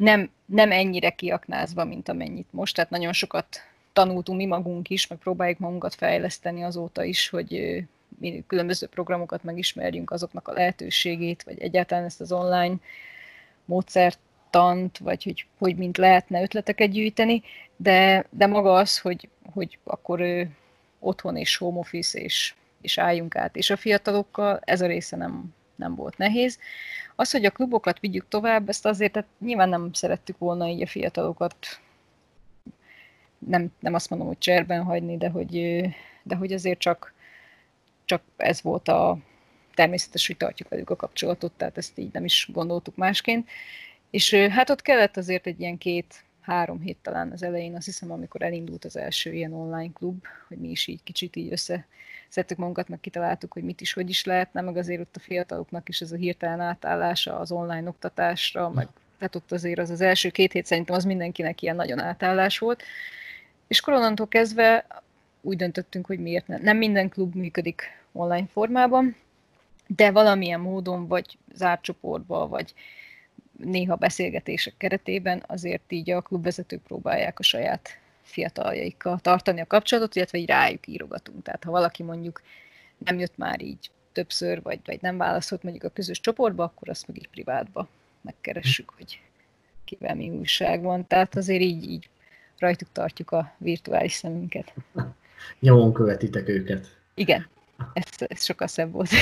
nem, 0.00 0.30
nem 0.46 0.72
ennyire 0.72 1.10
kiaknázva, 1.10 1.84
mint 1.84 2.08
amennyit 2.08 2.48
most. 2.50 2.74
Tehát 2.74 2.90
nagyon 2.90 3.12
sokat 3.12 3.46
tanultunk 3.92 4.38
mi 4.38 4.46
magunk 4.46 4.90
is, 4.90 5.06
meg 5.06 5.18
próbáljuk 5.18 5.58
magunkat 5.58 5.94
fejleszteni 5.94 6.62
azóta 6.62 7.04
is, 7.04 7.28
hogy 7.28 7.82
különböző 8.46 8.86
programokat 8.86 9.44
megismerjünk, 9.44 10.10
azoknak 10.10 10.48
a 10.48 10.52
lehetőségét, 10.52 11.42
vagy 11.42 11.60
egyáltalán 11.60 12.04
ezt 12.04 12.20
az 12.20 12.32
online 12.32 12.74
módszertant, 13.64 14.98
vagy 14.98 15.22
hogy, 15.22 15.46
hogy 15.58 15.76
mint 15.76 15.96
lehetne 15.96 16.42
ötleteket 16.42 16.90
gyűjteni, 16.90 17.42
de, 17.76 18.26
de 18.30 18.46
maga 18.46 18.74
az, 18.74 18.98
hogy, 18.98 19.28
hogy 19.52 19.78
akkor 19.84 20.20
ő 20.20 20.50
otthon 20.98 21.36
és 21.36 21.56
home 21.56 21.78
office 21.78 22.18
és 22.18 22.54
és 22.80 22.98
álljunk 22.98 23.36
át. 23.36 23.56
És 23.56 23.70
a 23.70 23.76
fiatalokkal 23.76 24.60
ez 24.64 24.80
a 24.80 24.86
része 24.86 25.16
nem, 25.16 25.54
nem 25.80 25.94
volt 25.94 26.16
nehéz. 26.18 26.58
Az, 27.16 27.30
hogy 27.30 27.44
a 27.44 27.50
klubokat 27.50 28.00
vigyük 28.00 28.28
tovább, 28.28 28.68
ezt 28.68 28.86
azért 28.86 29.12
tehát 29.12 29.28
nyilván 29.38 29.68
nem 29.68 29.92
szerettük 29.92 30.38
volna 30.38 30.68
így 30.68 30.82
a 30.82 30.86
fiatalokat 30.86 31.80
nem, 33.46 33.72
nem 33.78 33.94
azt 33.94 34.10
mondom, 34.10 34.28
hogy 34.28 34.38
cserben 34.38 34.82
hagyni, 34.82 35.16
de 35.16 35.28
hogy, 35.28 35.80
de 36.22 36.34
hogy 36.34 36.52
azért 36.52 36.78
csak, 36.78 37.14
csak 38.04 38.22
ez 38.36 38.62
volt 38.62 38.88
a 38.88 39.18
természetes, 39.74 40.26
hogy 40.26 40.36
tartjuk 40.36 40.68
velük 40.68 40.90
a 40.90 40.96
kapcsolatot, 40.96 41.52
tehát 41.52 41.76
ezt 41.76 41.98
így 41.98 42.12
nem 42.12 42.24
is 42.24 42.48
gondoltuk 42.52 42.96
másként. 42.96 43.48
És 44.10 44.34
hát 44.34 44.70
ott 44.70 44.82
kellett 44.82 45.16
azért 45.16 45.46
egy 45.46 45.60
ilyen 45.60 45.78
két, 45.78 46.24
három 46.40 46.80
hét 46.80 46.98
talán 47.02 47.30
az 47.32 47.42
elején, 47.42 47.76
azt 47.76 47.84
hiszem, 47.84 48.10
amikor 48.10 48.42
elindult 48.42 48.84
az 48.84 48.96
első 48.96 49.32
ilyen 49.32 49.52
online 49.52 49.92
klub, 49.92 50.24
hogy 50.48 50.56
mi 50.56 50.68
is 50.68 50.86
így 50.86 51.02
kicsit 51.02 51.36
így 51.36 51.52
összeszedtük 52.30 52.58
magunkat, 52.58 52.88
meg 52.88 53.00
kitaláltuk, 53.00 53.52
hogy 53.52 53.62
mit 53.62 53.80
is, 53.80 53.92
hogy 53.92 54.08
is 54.08 54.24
lehetne, 54.24 54.60
meg 54.60 54.76
azért 54.76 55.00
ott 55.00 55.16
a 55.16 55.20
fiataloknak 55.20 55.88
is 55.88 56.00
ez 56.00 56.12
a 56.12 56.16
hirtelen 56.16 56.60
átállása 56.60 57.38
az 57.38 57.52
online 57.52 57.88
oktatásra, 57.88 58.68
meg 58.68 58.88
tehát 59.18 59.34
ott 59.34 59.52
azért 59.52 59.78
az 59.78 59.90
az 59.90 60.00
első 60.00 60.30
két 60.30 60.52
hét 60.52 60.66
szerintem 60.66 60.94
az 60.94 61.04
mindenkinek 61.04 61.62
ilyen 61.62 61.76
nagyon 61.76 61.98
átállás 61.98 62.58
volt. 62.58 62.82
És 63.66 63.80
koronantól 63.80 64.28
kezdve 64.28 64.86
úgy 65.40 65.56
döntöttünk, 65.56 66.06
hogy 66.06 66.18
miért 66.18 66.46
nem. 66.46 66.60
Nem 66.62 66.76
minden 66.76 67.08
klub 67.08 67.34
működik 67.34 67.82
online 68.12 68.46
formában, 68.46 69.16
de 69.86 70.10
valamilyen 70.10 70.60
módon, 70.60 71.06
vagy 71.06 71.38
zárt 71.52 71.82
csoportba, 71.82 72.48
vagy 72.48 72.74
néha 73.56 73.94
beszélgetések 73.96 74.74
keretében 74.76 75.44
azért 75.46 75.92
így 75.92 76.10
a 76.10 76.20
klubvezetők 76.20 76.82
próbálják 76.82 77.38
a 77.38 77.42
saját 77.42 77.98
fiataljaikkal 78.30 79.18
tartani 79.18 79.60
a 79.60 79.66
kapcsolatot, 79.66 80.16
illetve 80.16 80.38
így 80.38 80.48
rájuk 80.48 80.86
írogatunk. 80.86 81.42
Tehát 81.42 81.64
ha 81.64 81.70
valaki 81.70 82.02
mondjuk 82.02 82.42
nem 82.98 83.18
jött 83.18 83.36
már 83.36 83.62
így 83.62 83.90
többször, 84.12 84.62
vagy, 84.62 84.80
vagy 84.84 84.98
nem 85.00 85.16
válaszolt 85.16 85.62
mondjuk 85.62 85.84
a 85.84 85.88
közös 85.88 86.20
csoportba, 86.20 86.64
akkor 86.64 86.88
azt 86.88 87.06
meg 87.06 87.16
így 87.16 87.28
privátba 87.28 87.88
megkeressük, 88.20 88.92
hogy 88.96 89.20
kivel 89.84 90.14
mi 90.14 90.30
újság 90.30 90.82
van. 90.82 91.06
Tehát 91.06 91.36
azért 91.36 91.62
így, 91.62 91.90
így 91.90 92.08
rajtuk 92.58 92.88
tartjuk 92.92 93.30
a 93.30 93.54
virtuális 93.58 94.12
szemünket. 94.12 94.74
Nyomon 95.60 95.92
követitek 95.92 96.48
őket. 96.48 96.96
Igen, 97.14 97.46
ez, 97.92 98.04
ez 98.18 98.44
sokkal 98.44 98.66
szebb 98.66 98.92
volt. 98.92 99.10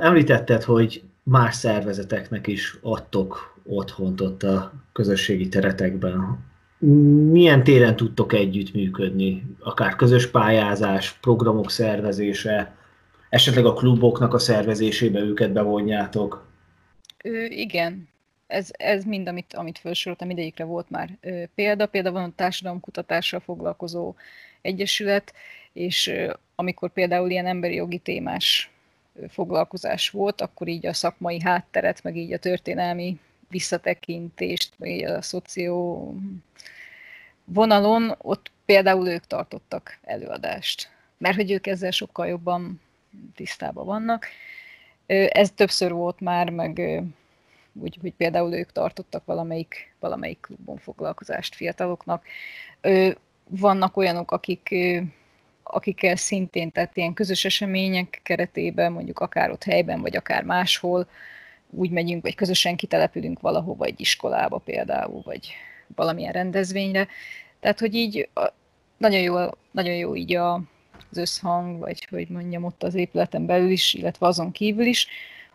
Említetted, 0.00 0.62
hogy 0.62 1.02
más 1.22 1.54
szervezeteknek 1.54 2.46
is 2.46 2.76
adtok 2.82 3.57
otthont 3.68 4.20
ott 4.20 4.42
a 4.42 4.72
közösségi 4.92 5.48
teretekben. 5.48 6.46
Milyen 7.30 7.64
téren 7.64 7.96
tudtok 7.96 8.32
együttműködni? 8.32 9.56
Akár 9.60 9.96
közös 9.96 10.26
pályázás, 10.30 11.12
programok 11.12 11.70
szervezése, 11.70 12.76
esetleg 13.30 13.66
a 13.66 13.72
kluboknak 13.72 14.34
a 14.34 14.38
szervezésébe 14.38 15.20
őket 15.20 15.52
bevonjátok? 15.52 16.46
Ö, 17.24 17.44
igen, 17.44 18.08
ez, 18.46 18.68
ez 18.72 19.04
mind, 19.04 19.28
amit, 19.28 19.54
amit 19.54 19.78
felsoroltam, 19.78 20.30
idejükre 20.30 20.64
volt 20.64 20.90
már 20.90 21.18
ö, 21.20 21.42
példa. 21.54 21.86
Például 21.86 22.14
van 22.14 22.24
a 22.28 22.32
társadalomkutatással 22.36 23.40
foglalkozó 23.40 24.14
egyesület, 24.60 25.32
és 25.72 26.06
ö, 26.06 26.32
amikor 26.54 26.92
például 26.92 27.30
ilyen 27.30 27.46
emberi 27.46 27.74
jogi 27.74 27.98
témás 27.98 28.70
foglalkozás 29.28 30.10
volt, 30.10 30.40
akkor 30.40 30.68
így 30.68 30.86
a 30.86 30.92
szakmai 30.92 31.40
hátteret, 31.40 32.02
meg 32.02 32.16
így 32.16 32.32
a 32.32 32.38
történelmi 32.38 33.18
visszatekintést, 33.48 34.74
így 34.82 35.04
a 35.04 35.22
szoció 35.22 36.14
vonalon, 37.44 38.14
ott 38.18 38.50
például 38.64 39.08
ők 39.08 39.26
tartottak 39.26 39.98
előadást, 40.02 40.90
mert 41.18 41.36
hogy 41.36 41.50
ők 41.50 41.66
ezzel 41.66 41.90
sokkal 41.90 42.26
jobban 42.26 42.80
tisztában 43.34 43.86
vannak. 43.86 44.26
Ez 45.06 45.50
többször 45.50 45.92
volt 45.92 46.20
már, 46.20 46.50
meg 46.50 47.02
úgy, 47.72 47.98
hogy 48.00 48.12
például 48.12 48.54
ők 48.54 48.72
tartottak 48.72 49.24
valamelyik, 49.24 49.94
valamelyik 49.98 50.40
klubon 50.40 50.78
foglalkozást 50.78 51.54
fiataloknak. 51.54 52.24
Vannak 53.44 53.96
olyanok, 53.96 54.30
akik 54.30 54.74
akikkel 55.70 56.16
szintén, 56.16 56.72
tehát 56.72 56.96
ilyen 56.96 57.14
közös 57.14 57.44
események 57.44 58.20
keretében, 58.22 58.92
mondjuk 58.92 59.18
akár 59.18 59.50
ott 59.50 59.64
helyben, 59.64 60.00
vagy 60.00 60.16
akár 60.16 60.44
máshol, 60.44 61.08
úgy 61.70 61.90
megyünk, 61.90 62.22
vagy 62.22 62.34
közösen 62.34 62.76
kitelepülünk 62.76 63.40
valahova, 63.40 63.84
egy 63.84 64.00
iskolába 64.00 64.58
például, 64.58 65.22
vagy 65.24 65.52
valamilyen 65.94 66.32
rendezvényre. 66.32 67.08
Tehát, 67.60 67.78
hogy 67.78 67.94
így 67.94 68.28
nagyon 68.96 69.20
jó, 69.20 69.36
nagyon 69.70 69.94
jó 69.94 70.16
így 70.16 70.34
a, 70.34 70.54
az 71.10 71.16
összhang, 71.16 71.78
vagy 71.78 72.06
hogy 72.10 72.28
mondjam, 72.28 72.64
ott 72.64 72.82
az 72.82 72.94
épületen 72.94 73.46
belül 73.46 73.70
is, 73.70 73.94
illetve 73.94 74.26
azon 74.26 74.52
kívül 74.52 74.86
is. 74.86 75.06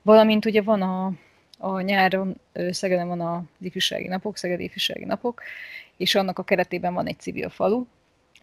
Valamint 0.01 0.45
ugye 0.45 0.61
van 0.61 0.81
a, 0.81 1.11
a 1.57 1.81
nyáron, 1.81 2.35
Szegeden 2.69 3.07
van 3.07 3.21
a 3.21 3.43
ifjúsági 3.59 4.07
napok, 4.07 4.37
Szegedi 4.37 4.63
ifjúsági 4.63 5.05
napok, 5.05 5.41
és 5.97 6.15
annak 6.15 6.39
a 6.39 6.43
keretében 6.43 6.93
van 6.93 7.07
egy 7.07 7.19
civil 7.19 7.49
falu, 7.49 7.85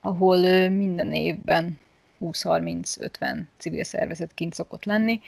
ahol 0.00 0.68
minden 0.68 1.12
évben 1.12 1.78
20-30-50 2.20 3.42
civil 3.59 3.85
szervezet 3.85 4.35
kint 4.35 4.54
szokott 4.54 4.85
lenni, 4.85 5.20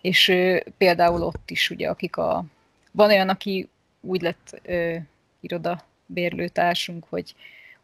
és 0.00 0.32
például 0.76 1.22
ott 1.22 1.50
is 1.50 1.70
ugye, 1.70 1.88
akik 1.88 2.16
a... 2.16 2.44
Van 2.90 3.08
olyan, 3.08 3.28
aki 3.28 3.68
úgy 4.00 4.22
lett 4.22 4.60
ö, 4.62 4.96
iroda 5.40 5.84
bérlőtársunk, 6.06 7.06
hogy, 7.08 7.34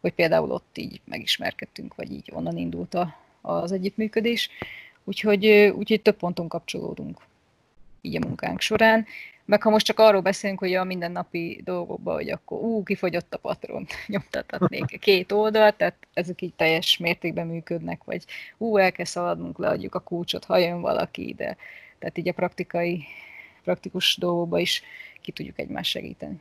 hogy 0.01 0.13
például 0.13 0.51
ott 0.51 0.77
így 0.77 1.01
megismerkedtünk, 1.05 1.95
vagy 1.95 2.11
így 2.11 2.31
onnan 2.33 2.57
indult 2.57 2.93
a, 2.93 3.15
az 3.41 3.71
együttműködés. 3.71 4.49
Úgyhogy, 5.03 5.47
úgyhogy 5.75 6.01
több 6.01 6.17
ponton 6.17 6.47
kapcsolódunk 6.47 7.21
így 8.01 8.15
a 8.15 8.27
munkánk 8.27 8.61
során. 8.61 9.05
Meg 9.45 9.61
ha 9.61 9.69
most 9.69 9.85
csak 9.85 9.99
arról 9.99 10.21
beszélünk, 10.21 10.59
hogy 10.59 10.73
a 10.73 10.83
mindennapi 10.83 11.61
dolgokban, 11.63 12.15
hogy 12.15 12.29
akkor 12.29 12.59
ú, 12.59 12.83
kifogyott 12.83 13.33
a 13.33 13.37
patron, 13.37 13.87
nyomtathatnék 14.07 14.99
két 14.99 15.31
oldalt, 15.31 15.75
tehát 15.75 15.95
ezek 16.13 16.41
így 16.41 16.53
teljes 16.53 16.97
mértékben 16.97 17.47
működnek, 17.47 18.03
vagy 18.03 18.25
ú, 18.57 18.77
el 18.77 18.91
kell 18.91 19.05
szaladnunk, 19.05 19.57
leadjuk 19.57 19.95
a 19.95 19.99
kulcsot, 19.99 20.45
ha 20.45 20.57
jön 20.57 20.81
valaki 20.81 21.27
ide. 21.27 21.57
Tehát 21.99 22.17
így 22.17 22.27
a 22.27 22.33
praktikai, 22.33 23.03
praktikus 23.63 24.17
dolgokban 24.19 24.59
is 24.59 24.81
ki 25.21 25.31
tudjuk 25.31 25.59
egymást 25.59 25.91
segíteni. 25.91 26.39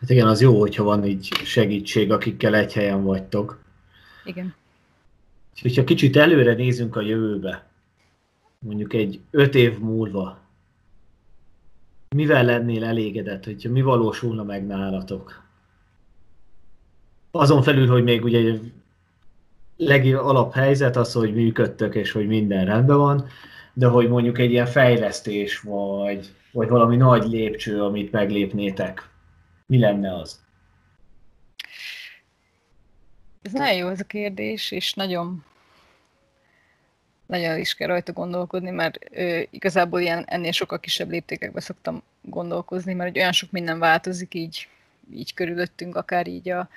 Hát 0.00 0.10
igen, 0.10 0.26
az 0.26 0.40
jó, 0.40 0.58
hogyha 0.58 0.84
van 0.84 1.04
így 1.04 1.28
segítség, 1.44 2.12
akikkel 2.12 2.54
egy 2.54 2.72
helyen 2.72 3.02
vagytok. 3.02 3.62
Igen. 4.24 4.54
És 5.54 5.62
hogyha 5.62 5.84
kicsit 5.84 6.16
előre 6.16 6.54
nézünk 6.54 6.96
a 6.96 7.00
jövőbe, 7.00 7.66
mondjuk 8.58 8.92
egy 8.92 9.20
öt 9.30 9.54
év 9.54 9.78
múlva, 9.78 10.38
mivel 12.16 12.44
lennél 12.44 12.84
elégedett, 12.84 13.44
hogyha 13.44 13.70
mi 13.70 13.82
valósulna 13.82 14.42
meg 14.42 14.66
nálatok? 14.66 15.42
Azon 17.30 17.62
felül, 17.62 17.88
hogy 17.88 18.02
még 18.02 18.24
ugye 18.24 18.58
legjobb 19.76 20.52
helyzet 20.52 20.96
az, 20.96 21.12
hogy 21.12 21.34
működtök, 21.34 21.94
és 21.94 22.12
hogy 22.12 22.26
minden 22.26 22.64
rendben 22.64 22.96
van, 22.96 23.28
de 23.72 23.86
hogy 23.86 24.08
mondjuk 24.08 24.38
egy 24.38 24.50
ilyen 24.50 24.66
fejlesztés, 24.66 25.60
vagy, 25.60 26.34
vagy 26.52 26.68
valami 26.68 26.96
nagy 26.96 27.24
lépcső, 27.24 27.82
amit 27.82 28.12
meglépnétek, 28.12 29.08
mi 29.66 29.78
lenne 29.78 30.14
az? 30.14 30.40
Ez 33.42 33.52
nagyon 33.52 33.76
jó 33.76 33.88
ez 33.88 34.00
a 34.00 34.04
kérdés, 34.04 34.70
és 34.70 34.94
nagyon 34.94 35.44
nagyon 37.30 37.58
is 37.58 37.74
kell 37.74 37.88
rajta 37.88 38.12
gondolkodni, 38.12 38.70
mert 38.70 38.98
ö, 39.10 39.40
igazából 39.50 40.00
ilyen 40.00 40.24
ennél 40.26 40.52
sokkal 40.52 40.80
kisebb 40.80 41.10
léptékekbe 41.10 41.60
szoktam 41.60 42.02
gondolkozni, 42.22 42.92
mert 42.92 43.16
olyan 43.16 43.32
sok 43.32 43.50
minden 43.50 43.78
változik 43.78 44.34
így, 44.34 44.68
így 45.14 45.34
körülöttünk, 45.34 45.96
akár 45.96 46.26
így 46.26 46.48
a 46.48 46.68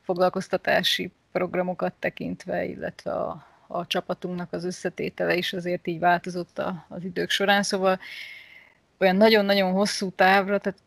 foglalkoztatási 0.00 1.10
programokat 1.32 1.92
tekintve, 1.98 2.64
illetve 2.64 3.12
a, 3.12 3.46
a 3.72 3.86
csapatunknak 3.86 4.52
az 4.52 4.64
összetétele 4.64 5.36
is 5.36 5.52
azért 5.52 5.86
így 5.86 5.98
változott 5.98 6.58
a, 6.58 6.86
az 6.88 7.04
idők 7.04 7.30
során, 7.30 7.62
szóval 7.62 7.98
olyan 8.98 9.16
nagyon-nagyon 9.16 9.72
hosszú 9.72 10.10
távra, 10.10 10.58
tehát 10.58 10.78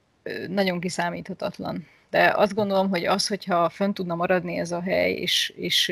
nagyon 0.49 0.79
kiszámíthatatlan. 0.79 1.87
De 2.09 2.33
azt 2.35 2.53
gondolom, 2.53 2.89
hogy 2.89 3.05
az, 3.05 3.27
hogyha 3.27 3.69
fönn 3.69 3.93
tudna 3.93 4.15
maradni 4.15 4.57
ez 4.57 4.71
a 4.71 4.81
hely, 4.81 5.11
és, 5.11 5.53
és 5.55 5.91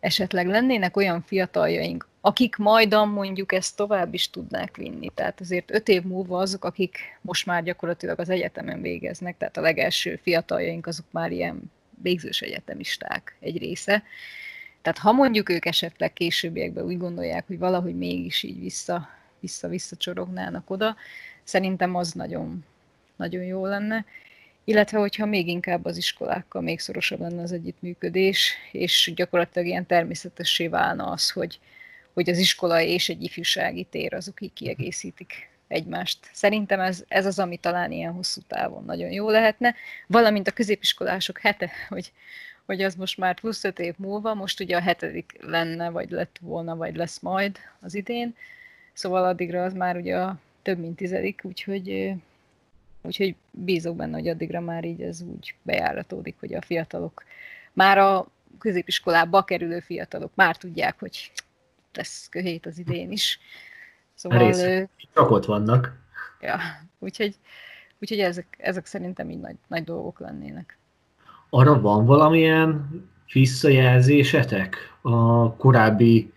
esetleg 0.00 0.46
lennének 0.46 0.96
olyan 0.96 1.22
fiataljaink, 1.22 2.08
akik 2.20 2.56
majdan 2.56 3.08
mondjuk 3.08 3.52
ezt 3.52 3.76
tovább 3.76 4.14
is 4.14 4.30
tudnák 4.30 4.76
vinni. 4.76 5.10
Tehát 5.14 5.40
azért 5.40 5.70
öt 5.74 5.88
év 5.88 6.02
múlva 6.02 6.38
azok, 6.38 6.64
akik 6.64 6.98
most 7.20 7.46
már 7.46 7.62
gyakorlatilag 7.62 8.20
az 8.20 8.28
egyetemen 8.28 8.82
végeznek, 8.82 9.36
tehát 9.36 9.56
a 9.56 9.60
legelső 9.60 10.20
fiataljaink 10.22 10.86
azok 10.86 11.06
már 11.10 11.30
ilyen 11.30 11.72
végzős 12.02 12.40
egyetemisták 12.40 13.36
egy 13.40 13.58
része. 13.58 14.02
Tehát 14.86 15.00
ha 15.00 15.12
mondjuk 15.12 15.48
ők 15.48 15.64
esetleg 15.64 16.12
későbbiekben 16.12 16.84
úgy 16.84 16.98
gondolják, 16.98 17.46
hogy 17.46 17.58
valahogy 17.58 17.96
mégis 17.96 18.42
így 18.42 18.60
vissza, 18.60 19.08
vissza-vissza 19.40 19.96
csorognának 19.96 20.70
oda, 20.70 20.96
szerintem 21.44 21.94
az 21.94 22.12
nagyon, 22.12 22.64
nagyon 23.16 23.42
jó 23.42 23.66
lenne. 23.66 24.04
illetve 24.64 24.98
hogyha 24.98 25.26
még 25.26 25.48
inkább 25.48 25.84
az 25.84 25.96
iskolákkal 25.96 26.62
még 26.62 26.80
szorosabb 26.80 27.20
lenne 27.20 27.42
az 27.42 27.52
együttműködés, 27.52 28.54
és 28.72 29.12
gyakorlatilag 29.14 29.68
ilyen 29.68 29.86
természetessé 29.86 30.68
válna 30.68 31.04
az, 31.04 31.30
hogy, 31.30 31.60
hogy 32.12 32.30
az 32.30 32.38
iskola 32.38 32.80
és 32.80 33.08
egy 33.08 33.22
ifjúsági 33.22 33.84
tér 33.84 34.14
azok 34.14 34.40
így 34.40 34.52
kiegészítik 34.52 35.50
egymást. 35.68 36.18
Szerintem 36.32 36.80
ez, 36.80 37.04
ez 37.08 37.26
az, 37.26 37.38
ami 37.38 37.56
talán 37.56 37.92
ilyen 37.92 38.12
hosszú 38.12 38.40
távon 38.46 38.84
nagyon 38.84 39.10
jó 39.10 39.30
lehetne, 39.30 39.74
valamint 40.06 40.48
a 40.48 40.52
középiskolások 40.52 41.38
hete, 41.38 41.70
hogy, 41.88 42.12
hogy 42.66 42.82
az 42.82 42.94
most 42.94 43.18
már 43.18 43.40
plusz 43.40 43.64
öt 43.64 43.78
év 43.78 43.94
múlva, 43.98 44.34
most 44.34 44.60
ugye 44.60 44.76
a 44.76 44.80
hetedik 44.80 45.38
lenne, 45.40 45.90
vagy 45.90 46.10
lett 46.10 46.38
volna, 46.40 46.76
vagy 46.76 46.96
lesz 46.96 47.20
majd 47.20 47.58
az 47.80 47.94
idén, 47.94 48.34
szóval 48.92 49.24
addigra 49.24 49.64
az 49.64 49.72
már 49.72 49.96
ugye 49.96 50.16
a 50.16 50.38
több 50.62 50.78
mint 50.78 50.96
tizedik, 50.96 51.40
úgyhogy, 51.44 52.14
úgyhogy 53.02 53.34
bízok 53.50 53.96
benne, 53.96 54.14
hogy 54.14 54.28
addigra 54.28 54.60
már 54.60 54.84
így 54.84 55.02
ez 55.02 55.20
úgy 55.20 55.54
bejáratódik, 55.62 56.36
hogy 56.40 56.54
a 56.54 56.62
fiatalok, 56.62 57.24
már 57.72 57.98
a 57.98 58.26
középiskolába 58.58 59.44
kerülő 59.44 59.80
fiatalok 59.80 60.30
már 60.34 60.56
tudják, 60.56 60.98
hogy 60.98 61.32
lesz 61.94 62.28
köhét 62.28 62.66
az 62.66 62.78
idén 62.78 63.12
is. 63.12 63.38
Szóval... 64.14 64.38
Rész, 64.38 64.88
csak 65.14 65.30
ott 65.30 65.44
vannak. 65.44 66.04
Ja, 66.40 66.58
úgyhogy, 66.98 67.34
úgyhogy 68.00 68.20
ezek, 68.20 68.56
ezek 68.58 68.86
szerintem 68.86 69.30
így 69.30 69.40
nagy, 69.40 69.56
nagy 69.66 69.84
dolgok 69.84 70.18
lennének. 70.20 70.78
Arra 71.50 71.80
van 71.80 72.04
valamilyen 72.04 72.88
visszajelzésetek 73.32 74.76
a 75.02 75.52
korábbi 75.56 76.32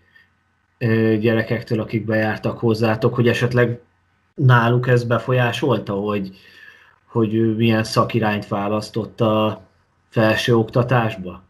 gyerekektől, 1.20 1.80
akik 1.80 2.04
bejártak 2.04 2.58
hozzátok, 2.58 3.14
hogy 3.14 3.28
esetleg 3.28 3.80
náluk 4.34 4.88
ez 4.88 5.04
befolyásolta, 5.04 5.92
hogy, 5.92 6.36
hogy 7.04 7.56
milyen 7.56 7.84
szakirányt 7.84 8.48
választott 8.48 9.20
a 9.20 9.62
felső 10.08 10.56
oktatásba? 10.56 11.42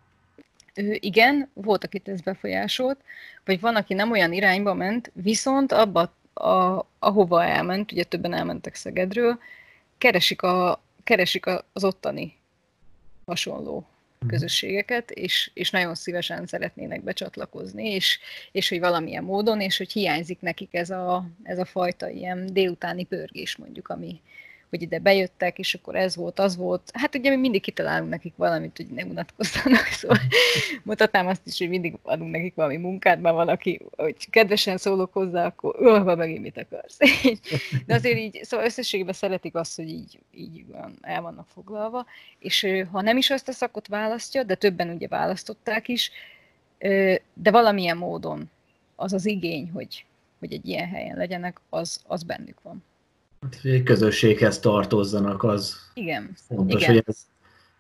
Igen, 0.95 1.51
volt, 1.53 1.85
akit 1.85 2.09
ez 2.09 2.21
befolyásolt, 2.21 2.99
vagy 3.45 3.61
van, 3.61 3.77
aki 3.77 3.95
nem 3.95 4.11
olyan 4.11 4.33
irányba 4.33 4.75
ment, 4.75 5.11
viszont 5.15 5.73
abba, 5.73 6.13
a, 6.35 6.87
ahova 6.99 7.45
elment, 7.45 7.93
ugye 7.93 8.05
többen 8.05 8.35
elmentek 8.35 8.75
Szegedről, 8.75 9.39
keresik, 9.99 10.43
a, 10.43 10.81
keresik 11.05 11.47
az 11.73 11.85
ottani 11.85 12.40
hasonló 13.31 13.87
mhm. 14.19 14.31
közösségeket, 14.31 15.11
és, 15.11 15.51
és 15.55 15.71
nagyon 15.71 15.95
szívesen 15.95 16.47
szeretnének 16.47 17.03
becsatlakozni, 17.03 17.89
és, 17.89 18.19
és 18.53 18.69
hogy 18.69 18.81
valamilyen 18.81 19.25
módon, 19.25 19.61
és 19.61 19.77
hogy 19.77 19.93
hiányzik 19.93 20.41
nekik 20.41 20.75
ez 20.75 20.91
a, 20.91 21.27
ez 21.43 21.59
a 21.59 21.65
fajta 21.65 22.09
ilyen 22.09 22.47
délutáni 22.53 23.05
pörgés 23.05 23.57
mondjuk, 23.57 23.89
ami, 23.89 24.21
hogy 24.71 24.83
ide 24.83 24.99
bejöttek, 24.99 25.59
és 25.59 25.75
akkor 25.75 25.97
ez 25.97 26.17
volt, 26.17 26.39
az 26.39 26.57
volt. 26.57 26.91
Hát 26.93 27.15
ugye 27.15 27.31
mi 27.31 27.37
mindig 27.37 27.61
kitalálunk 27.61 28.11
nekik 28.11 28.33
valamit, 28.37 28.77
hogy 28.77 28.87
ne 28.87 29.05
unatkozzanak, 29.05 29.87
szóval 30.01 30.19
mutatnám 30.83 31.27
azt 31.27 31.47
is, 31.47 31.59
hogy 31.59 31.69
mindig 31.69 31.95
adunk 32.03 32.31
nekik 32.31 32.55
valami 32.55 32.77
munkát, 32.77 33.21
mert 33.21 33.35
van, 33.35 33.49
aki, 33.49 33.81
hogy 33.97 34.31
kedvesen 34.31 34.77
szólok 34.77 35.13
hozzá, 35.13 35.47
akkor 35.47 35.75
ölve 35.79 36.15
megint 36.15 36.43
mit 36.43 36.59
akarsz. 36.59 36.99
De 37.87 37.95
azért 37.95 38.19
így, 38.19 38.39
szóval 38.43 38.67
összességében 38.67 39.15
szeretik 39.15 39.55
azt, 39.55 39.77
hogy 39.77 39.89
így, 39.89 40.19
így 40.35 40.65
el 41.01 41.23
vannak 41.23 41.47
foglalva, 41.55 42.07
és 42.39 42.67
ha 42.91 43.01
nem 43.01 43.17
is 43.17 43.31
azt 43.31 43.49
a 43.49 43.53
szakot 43.53 43.87
választja, 43.87 44.43
de 44.43 44.55
többen 44.55 44.91
ugye 44.91 45.09
választották 45.09 45.89
is, 45.89 46.11
de 47.35 47.51
valamilyen 47.51 47.97
módon 47.97 48.51
az 48.97 49.13
az 49.13 49.27
igény, 49.27 49.71
hogy, 49.71 50.05
hogy 50.39 50.53
egy 50.53 50.67
ilyen 50.69 50.89
helyen 50.89 51.17
legyenek, 51.17 51.61
az, 51.69 52.01
az 52.07 52.23
bennük 52.23 52.63
van. 52.63 52.85
Hát, 53.41 53.61
hogy 53.61 53.71
egy 53.71 53.83
közösséghez 53.83 54.59
tartozzanak, 54.59 55.43
az 55.43 55.91
Igen. 55.95 56.31
fontos, 56.35 56.83
Igen. 56.83 56.95
hogy 56.95 57.05
ez, 57.07 57.27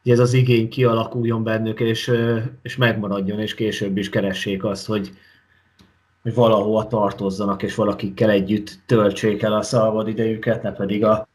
hogy 0.03 0.13
ez 0.13 0.19
az 0.19 0.33
igény 0.33 0.69
kialakuljon 0.69 1.45
bennük, 1.45 1.81
és, 1.81 2.13
és 2.63 2.77
megmaradjon, 2.77 3.41
és 3.41 3.55
később 3.55 3.97
is 3.97 4.09
keressék 4.09 4.65
azt, 4.65 4.87
hogy, 4.87 5.11
hogy 6.23 6.35
valahova 6.35 6.87
tartozzanak, 6.87 7.63
és 7.63 7.75
valakikkel 7.75 8.31
együtt 8.31 8.79
töltsék 8.87 9.43
el 9.43 9.53
a 9.53 9.63
szabad 9.63 10.09
idejüket, 10.09 10.63
ne 10.63 10.73
pedig 10.73 11.05
a 11.05 11.29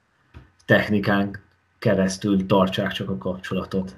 technikán 0.66 1.44
keresztül 1.80 2.46
tartsák 2.46 2.92
csak 2.92 3.10
a 3.10 3.18
kapcsolatot. 3.18 3.96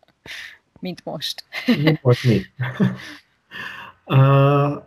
Mint 0.80 1.04
most. 1.04 1.44
Mint 1.66 2.02
most 2.02 2.24
mi. 2.24 2.40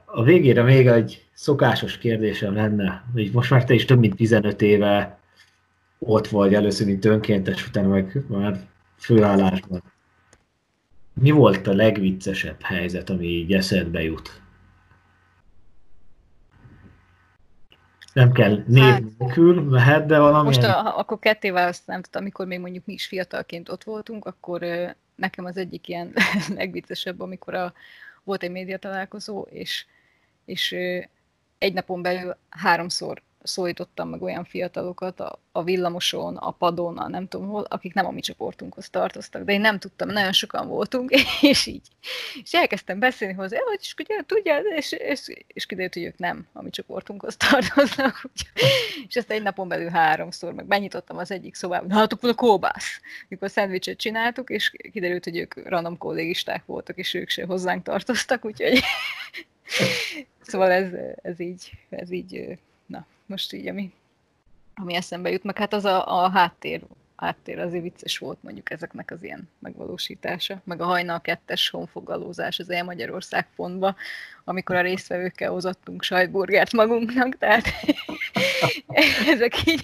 A 0.05 0.23
végére 0.23 0.63
még 0.63 0.87
egy 0.87 1.22
szokásos 1.43 1.97
kérdésem 1.97 2.55
lenne, 2.55 3.03
hogy 3.13 3.31
most 3.31 3.49
már 3.49 3.63
te 3.63 3.73
is 3.73 3.85
több 3.85 3.99
mint 3.99 4.15
15 4.15 4.61
éve 4.61 5.19
ott 5.99 6.27
vagy 6.27 6.53
először, 6.53 6.87
mint 6.87 7.05
önkéntes, 7.05 7.67
utána 7.67 7.87
meg 7.87 8.23
már 8.27 8.67
főállásban. 8.97 9.83
Mi 11.13 11.31
volt 11.31 11.67
a 11.67 11.73
legviccesebb 11.73 12.61
helyzet, 12.61 13.09
ami 13.09 13.25
így 13.25 13.53
eszedbe 13.53 14.03
jut? 14.03 14.41
Nem 18.13 18.31
kell 18.31 18.63
név 18.67 18.83
hát, 18.83 19.03
nélkül, 19.17 19.61
mehet, 19.61 20.05
de 20.05 20.19
valami. 20.19 20.45
Most 20.45 20.63
a, 20.63 20.97
akkor 20.97 21.19
ketté 21.19 21.49
választanám, 21.49 22.01
tehát 22.01 22.15
amikor 22.15 22.45
még 22.45 22.59
mondjuk 22.59 22.85
mi 22.85 22.93
is 22.93 23.05
fiatalként 23.05 23.69
ott 23.69 23.83
voltunk, 23.83 24.25
akkor 24.25 24.65
nekem 25.15 25.45
az 25.45 25.57
egyik 25.57 25.87
ilyen 25.87 26.13
legviccesebb, 26.55 27.19
amikor 27.19 27.53
a, 27.53 27.73
volt 28.23 28.43
egy 28.43 28.51
média 28.51 28.77
találkozó, 28.77 29.47
és, 29.49 29.85
és 30.45 30.75
egy 31.63 31.73
napon 31.73 32.01
belül 32.01 32.37
háromszor 32.49 33.21
szólítottam 33.43 34.09
meg 34.09 34.21
olyan 34.21 34.43
fiatalokat 34.43 35.19
a, 35.19 35.39
a 35.51 35.63
villamoson, 35.63 36.35
a 36.37 36.51
padon, 36.51 36.97
a 36.97 37.07
nem 37.07 37.27
tudom 37.27 37.47
hol, 37.47 37.65
akik 37.69 37.93
nem 37.93 38.05
a 38.05 38.11
mi 38.11 38.21
csoportunkhoz 38.21 38.89
tartoztak, 38.89 39.43
de 39.43 39.53
én 39.53 39.61
nem 39.61 39.79
tudtam, 39.79 40.09
nagyon 40.09 40.31
sokan 40.31 40.67
voltunk, 40.67 41.11
és 41.41 41.65
így. 41.65 41.87
És 42.43 42.53
elkezdtem 42.53 42.99
beszélni 42.99 43.33
hozzá, 43.33 43.57
hogy 43.65 43.93
ugye, 43.97 44.21
tudja, 44.25 44.57
és, 44.57 44.91
és, 44.91 45.31
és 45.47 45.65
kiderült, 45.65 45.93
hogy 45.93 46.03
ők 46.03 46.17
nem 46.17 46.47
a 46.53 46.61
mi 46.61 46.69
csoportunkhoz 46.69 47.37
tartoznak. 47.49 48.29
és 49.07 49.15
ezt 49.15 49.31
egy 49.31 49.43
napon 49.43 49.67
belül 49.67 49.89
háromszor, 49.89 50.53
meg 50.53 50.65
benyitottam 50.65 51.17
az 51.17 51.31
egyik 51.31 51.55
szobába, 51.55 51.93
hát 51.93 52.13
akkor 52.13 52.29
a 52.29 52.33
kóbász, 52.33 53.01
mikor 53.27 53.49
szendvicset 53.49 53.97
csináltuk, 53.97 54.49
és 54.49 54.71
kiderült, 54.91 55.23
hogy 55.23 55.37
ők 55.37 55.67
random 55.67 55.97
kollégisták 55.97 56.65
voltak, 56.65 56.97
és 56.97 57.13
ők 57.13 57.29
se 57.29 57.45
hozzánk 57.45 57.83
tartoztak, 57.83 58.45
úgyhogy 58.45 58.83
szóval 60.41 60.71
ez, 60.71 60.91
ez 61.21 61.39
így, 61.39 61.71
ez 61.89 62.11
így, 62.11 62.57
na, 62.85 63.05
most 63.25 63.53
így, 63.53 63.67
ami, 63.67 63.91
ami 64.75 64.95
eszembe 64.95 65.29
jut, 65.29 65.43
meg 65.43 65.57
hát 65.57 65.73
az 65.73 65.85
a, 65.85 66.23
a 66.23 66.29
háttér, 66.29 66.81
háttér 67.15 67.59
azért 67.59 67.83
vicces 67.83 68.17
volt 68.17 68.43
mondjuk 68.43 68.71
ezeknek 68.71 69.11
az 69.11 69.23
ilyen 69.23 69.49
megvalósítása, 69.59 70.61
meg 70.63 70.81
a 70.81 70.85
hajnal 70.85 71.21
kettes 71.21 71.69
honfoglalózás 71.69 72.59
az 72.59 72.69
El 72.69 72.83
Magyarország 72.83 73.47
pontba, 73.55 73.95
amikor 74.43 74.75
a 74.75 74.81
résztvevőkkel 74.81 75.51
hozottunk 75.51 76.03
sajtburgert 76.03 76.71
magunknak, 76.71 77.37
tehát 77.37 77.63
ezek 79.33 79.65
így... 79.65 79.81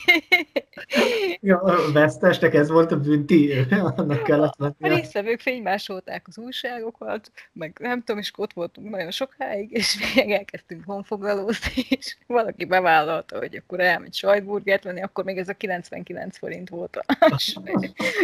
ja, 1.41 1.57
a 1.57 1.91
vesztesnek 1.91 2.53
ez 2.53 2.69
volt 2.69 2.91
a 2.91 2.99
bünti, 2.99 3.53
annak 3.71 4.23
kellett 4.23 4.53
lenni. 4.57 4.73
A 4.79 4.87
résztvevők 4.87 5.39
fénymásolták 5.39 6.25
az 6.27 6.37
újságokat, 6.37 7.31
meg 7.53 7.77
nem 7.79 7.99
tudom, 7.99 8.17
és 8.17 8.31
ott 8.35 8.53
voltunk 8.53 8.89
nagyon 8.89 9.11
sokáig, 9.11 9.71
és 9.71 10.13
még 10.15 10.31
elkezdtünk 10.31 10.83
honfoglalózni, 10.85 11.85
és 11.89 12.17
valaki 12.27 12.65
bevállalta, 12.65 13.37
hogy 13.37 13.55
akkor 13.55 13.79
elmegy 13.79 14.13
sajtburgert 14.13 14.83
venni, 14.83 15.01
akkor 15.01 15.23
még 15.23 15.37
ez 15.37 15.49
a 15.49 15.53
99 15.53 16.37
forint 16.37 16.69
volt 16.69 16.95
a 16.95 17.37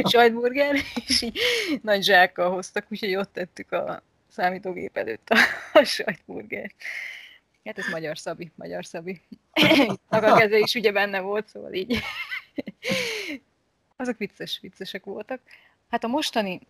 sajtburger, 0.09 0.75
és 1.07 1.21
így 1.21 1.39
nagy 1.81 2.03
zsákkal 2.03 2.51
hoztak, 2.51 2.85
úgyhogy 2.89 3.15
ott 3.15 3.33
tettük 3.33 3.71
a 3.71 4.03
számítógép 4.27 4.97
előtt 4.97 5.29
a, 5.29 5.37
a 5.79 5.83
sajtburger. 5.83 6.71
Hát 7.65 7.77
ez 7.77 7.87
magyar 7.91 8.17
Szabi, 8.17 8.51
magyar 8.55 8.85
Szabi. 8.85 9.21
a 10.07 10.35
keze 10.37 10.57
is 10.57 10.73
ugye 10.73 10.91
benne 10.91 11.19
volt, 11.19 11.47
szóval 11.47 11.73
így. 11.73 11.99
Azok 13.95 14.17
vicces, 14.17 14.59
viccesek 14.61 15.03
voltak. 15.03 15.41
Hát 15.89 16.03
a 16.03 16.07
mostani, 16.07 16.61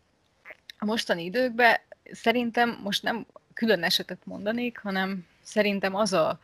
a 0.77 0.85
mostani 0.85 1.23
időkben 1.23 1.79
szerintem 2.11 2.79
most 2.83 3.03
nem 3.03 3.25
külön 3.53 3.83
esetet 3.83 4.25
mondanék, 4.25 4.77
hanem 4.77 5.27
szerintem 5.43 5.95
az 5.95 6.13
a, 6.13 6.39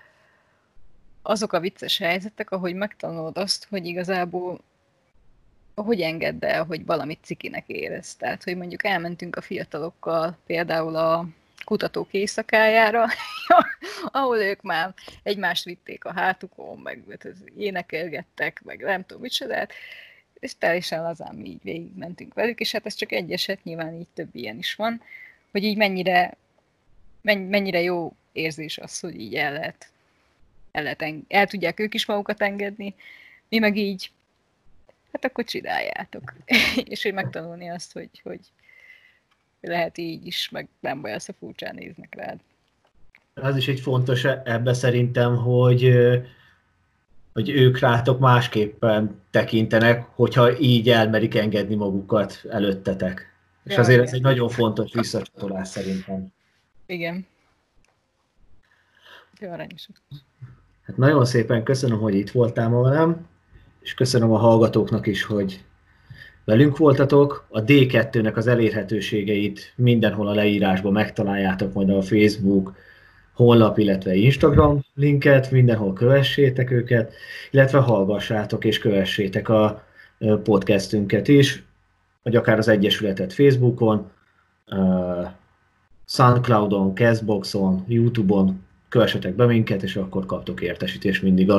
azok 1.21 1.53
a 1.53 1.59
vicces 1.59 1.97
helyzetek, 1.97 2.51
ahogy 2.51 2.73
megtanulod 2.73 3.37
azt, 3.37 3.67
hogy 3.69 3.85
igazából 3.85 4.61
hogy 5.75 6.01
engedd 6.01 6.45
el, 6.45 6.63
hogy 6.63 6.85
valamit 6.85 7.23
cikinek 7.23 7.67
érez. 7.67 8.15
Tehát, 8.15 8.43
hogy 8.43 8.57
mondjuk 8.57 8.85
elmentünk 8.85 9.35
a 9.35 9.41
fiatalokkal 9.41 10.37
például 10.45 10.95
a 10.95 11.25
kutatók 11.63 12.13
éjszakájára, 12.13 13.07
ahol 14.03 14.37
ők 14.37 14.61
már 14.61 14.93
egymást 15.23 15.63
vitték 15.63 16.05
a 16.05 16.13
hátukon, 16.13 16.79
meg 16.79 17.03
hát 17.09 17.27
énekelgettek, 17.57 18.61
meg 18.63 18.79
nem 18.79 19.05
tudom 19.05 19.21
micsoda, 19.21 19.55
hát, 19.55 19.73
és 20.39 20.57
teljesen 20.57 21.01
lazán 21.01 21.35
mi 21.35 21.49
így 21.49 21.63
végigmentünk 21.63 22.33
velük, 22.33 22.59
és 22.59 22.71
hát 22.71 22.85
ez 22.85 22.93
csak 22.93 23.11
egy 23.11 23.31
eset, 23.31 23.63
nyilván 23.63 23.93
így 23.93 24.07
több 24.13 24.35
ilyen 24.35 24.57
is 24.57 24.75
van, 24.75 25.01
hogy 25.51 25.63
így 25.63 25.77
mennyire, 25.77 26.37
mennyire 27.21 27.81
jó 27.81 28.13
érzés 28.31 28.77
az, 28.77 28.99
hogy 28.99 29.19
így 29.19 29.35
el 29.35 29.53
lehet, 29.53 29.89
el, 30.71 30.83
lehet 30.83 31.03
el 31.27 31.47
tudják 31.47 31.79
ők 31.79 31.93
is 31.93 32.05
magukat 32.05 32.41
engedni, 32.41 32.95
mi 33.49 33.59
meg 33.59 33.77
így 33.77 34.11
hát 35.11 35.25
akkor 35.25 35.43
csináljátok. 35.43 36.33
és 36.83 37.03
hogy 37.03 37.13
megtanulni 37.13 37.69
azt, 37.69 37.91
hogy, 37.91 38.09
hogy 38.23 38.39
lehet 39.61 39.97
így 39.97 40.25
is, 40.25 40.49
meg 40.49 40.67
nem 40.79 41.01
baj, 41.01 41.13
azt 41.13 41.29
a 41.29 41.33
furcsán 41.33 41.75
néznek 41.75 42.15
rád. 42.15 42.39
Az 43.41 43.55
is 43.55 43.67
egy 43.67 43.79
fontos 43.79 44.23
ebbe 44.23 44.73
szerintem, 44.73 45.35
hogy 45.35 45.93
hogy 47.33 47.49
ők 47.49 47.79
rátok 47.79 48.19
másképpen 48.19 49.21
tekintenek, 49.29 50.07
hogyha 50.15 50.59
így 50.59 50.89
elmerik 50.89 51.35
engedni 51.35 51.75
magukat 51.75 52.45
előttetek. 52.49 53.33
És 53.63 53.77
azért 53.77 53.97
igen. 53.97 54.07
ez 54.07 54.13
egy 54.13 54.21
nagyon 54.21 54.49
fontos 54.49 54.93
visszacsatolás 54.93 55.67
szerintem. 55.67 56.27
Igen. 56.85 57.25
Jó 59.39 59.51
aranyosok. 59.51 59.95
Hát 60.81 60.97
nagyon 60.97 61.25
szépen 61.25 61.63
köszönöm, 61.63 61.99
hogy 61.99 62.15
itt 62.15 62.31
voltál 62.31 62.69
ma 62.69 62.81
velem, 62.81 63.27
és 63.79 63.93
köszönöm 63.93 64.31
a 64.31 64.37
hallgatóknak 64.37 65.07
is, 65.07 65.23
hogy 65.23 65.63
velünk 66.43 66.77
voltatok. 66.77 67.45
A 67.49 67.63
D2-nek 67.63 68.35
az 68.35 68.47
elérhetőségeit 68.47 69.73
mindenhol 69.75 70.27
a 70.27 70.33
leírásban 70.33 70.91
megtaláljátok, 70.91 71.73
majd 71.73 71.89
a 71.89 72.01
Facebook, 72.01 72.75
honlap, 73.41 73.77
illetve 73.77 74.15
Instagram 74.15 74.79
linket, 74.95 75.51
mindenhol 75.51 75.93
kövessétek 75.93 76.71
őket, 76.71 77.13
illetve 77.51 77.79
hallgassátok 77.79 78.65
és 78.65 78.79
kövessétek 78.79 79.49
a 79.49 79.83
podcastünket 80.43 81.27
is, 81.27 81.63
vagy 82.23 82.35
akár 82.35 82.57
az 82.57 82.67
Egyesületet 82.67 83.33
Facebookon, 83.33 84.11
Soundcloudon, 86.05 86.95
Castboxon, 86.95 87.83
Youtube-on, 87.87 88.63
kövessetek 88.89 89.35
be 89.35 89.45
minket, 89.45 89.83
és 89.83 89.95
akkor 89.95 90.25
kaptok 90.25 90.61
értesítést 90.61 91.21
mindig 91.21 91.51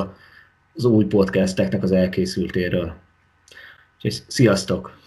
az 0.74 0.84
új 0.84 1.04
podcasteknek 1.04 1.82
az 1.82 1.92
elkészültéről. 1.92 2.94
És 4.00 4.18
sziasztok! 4.26 4.98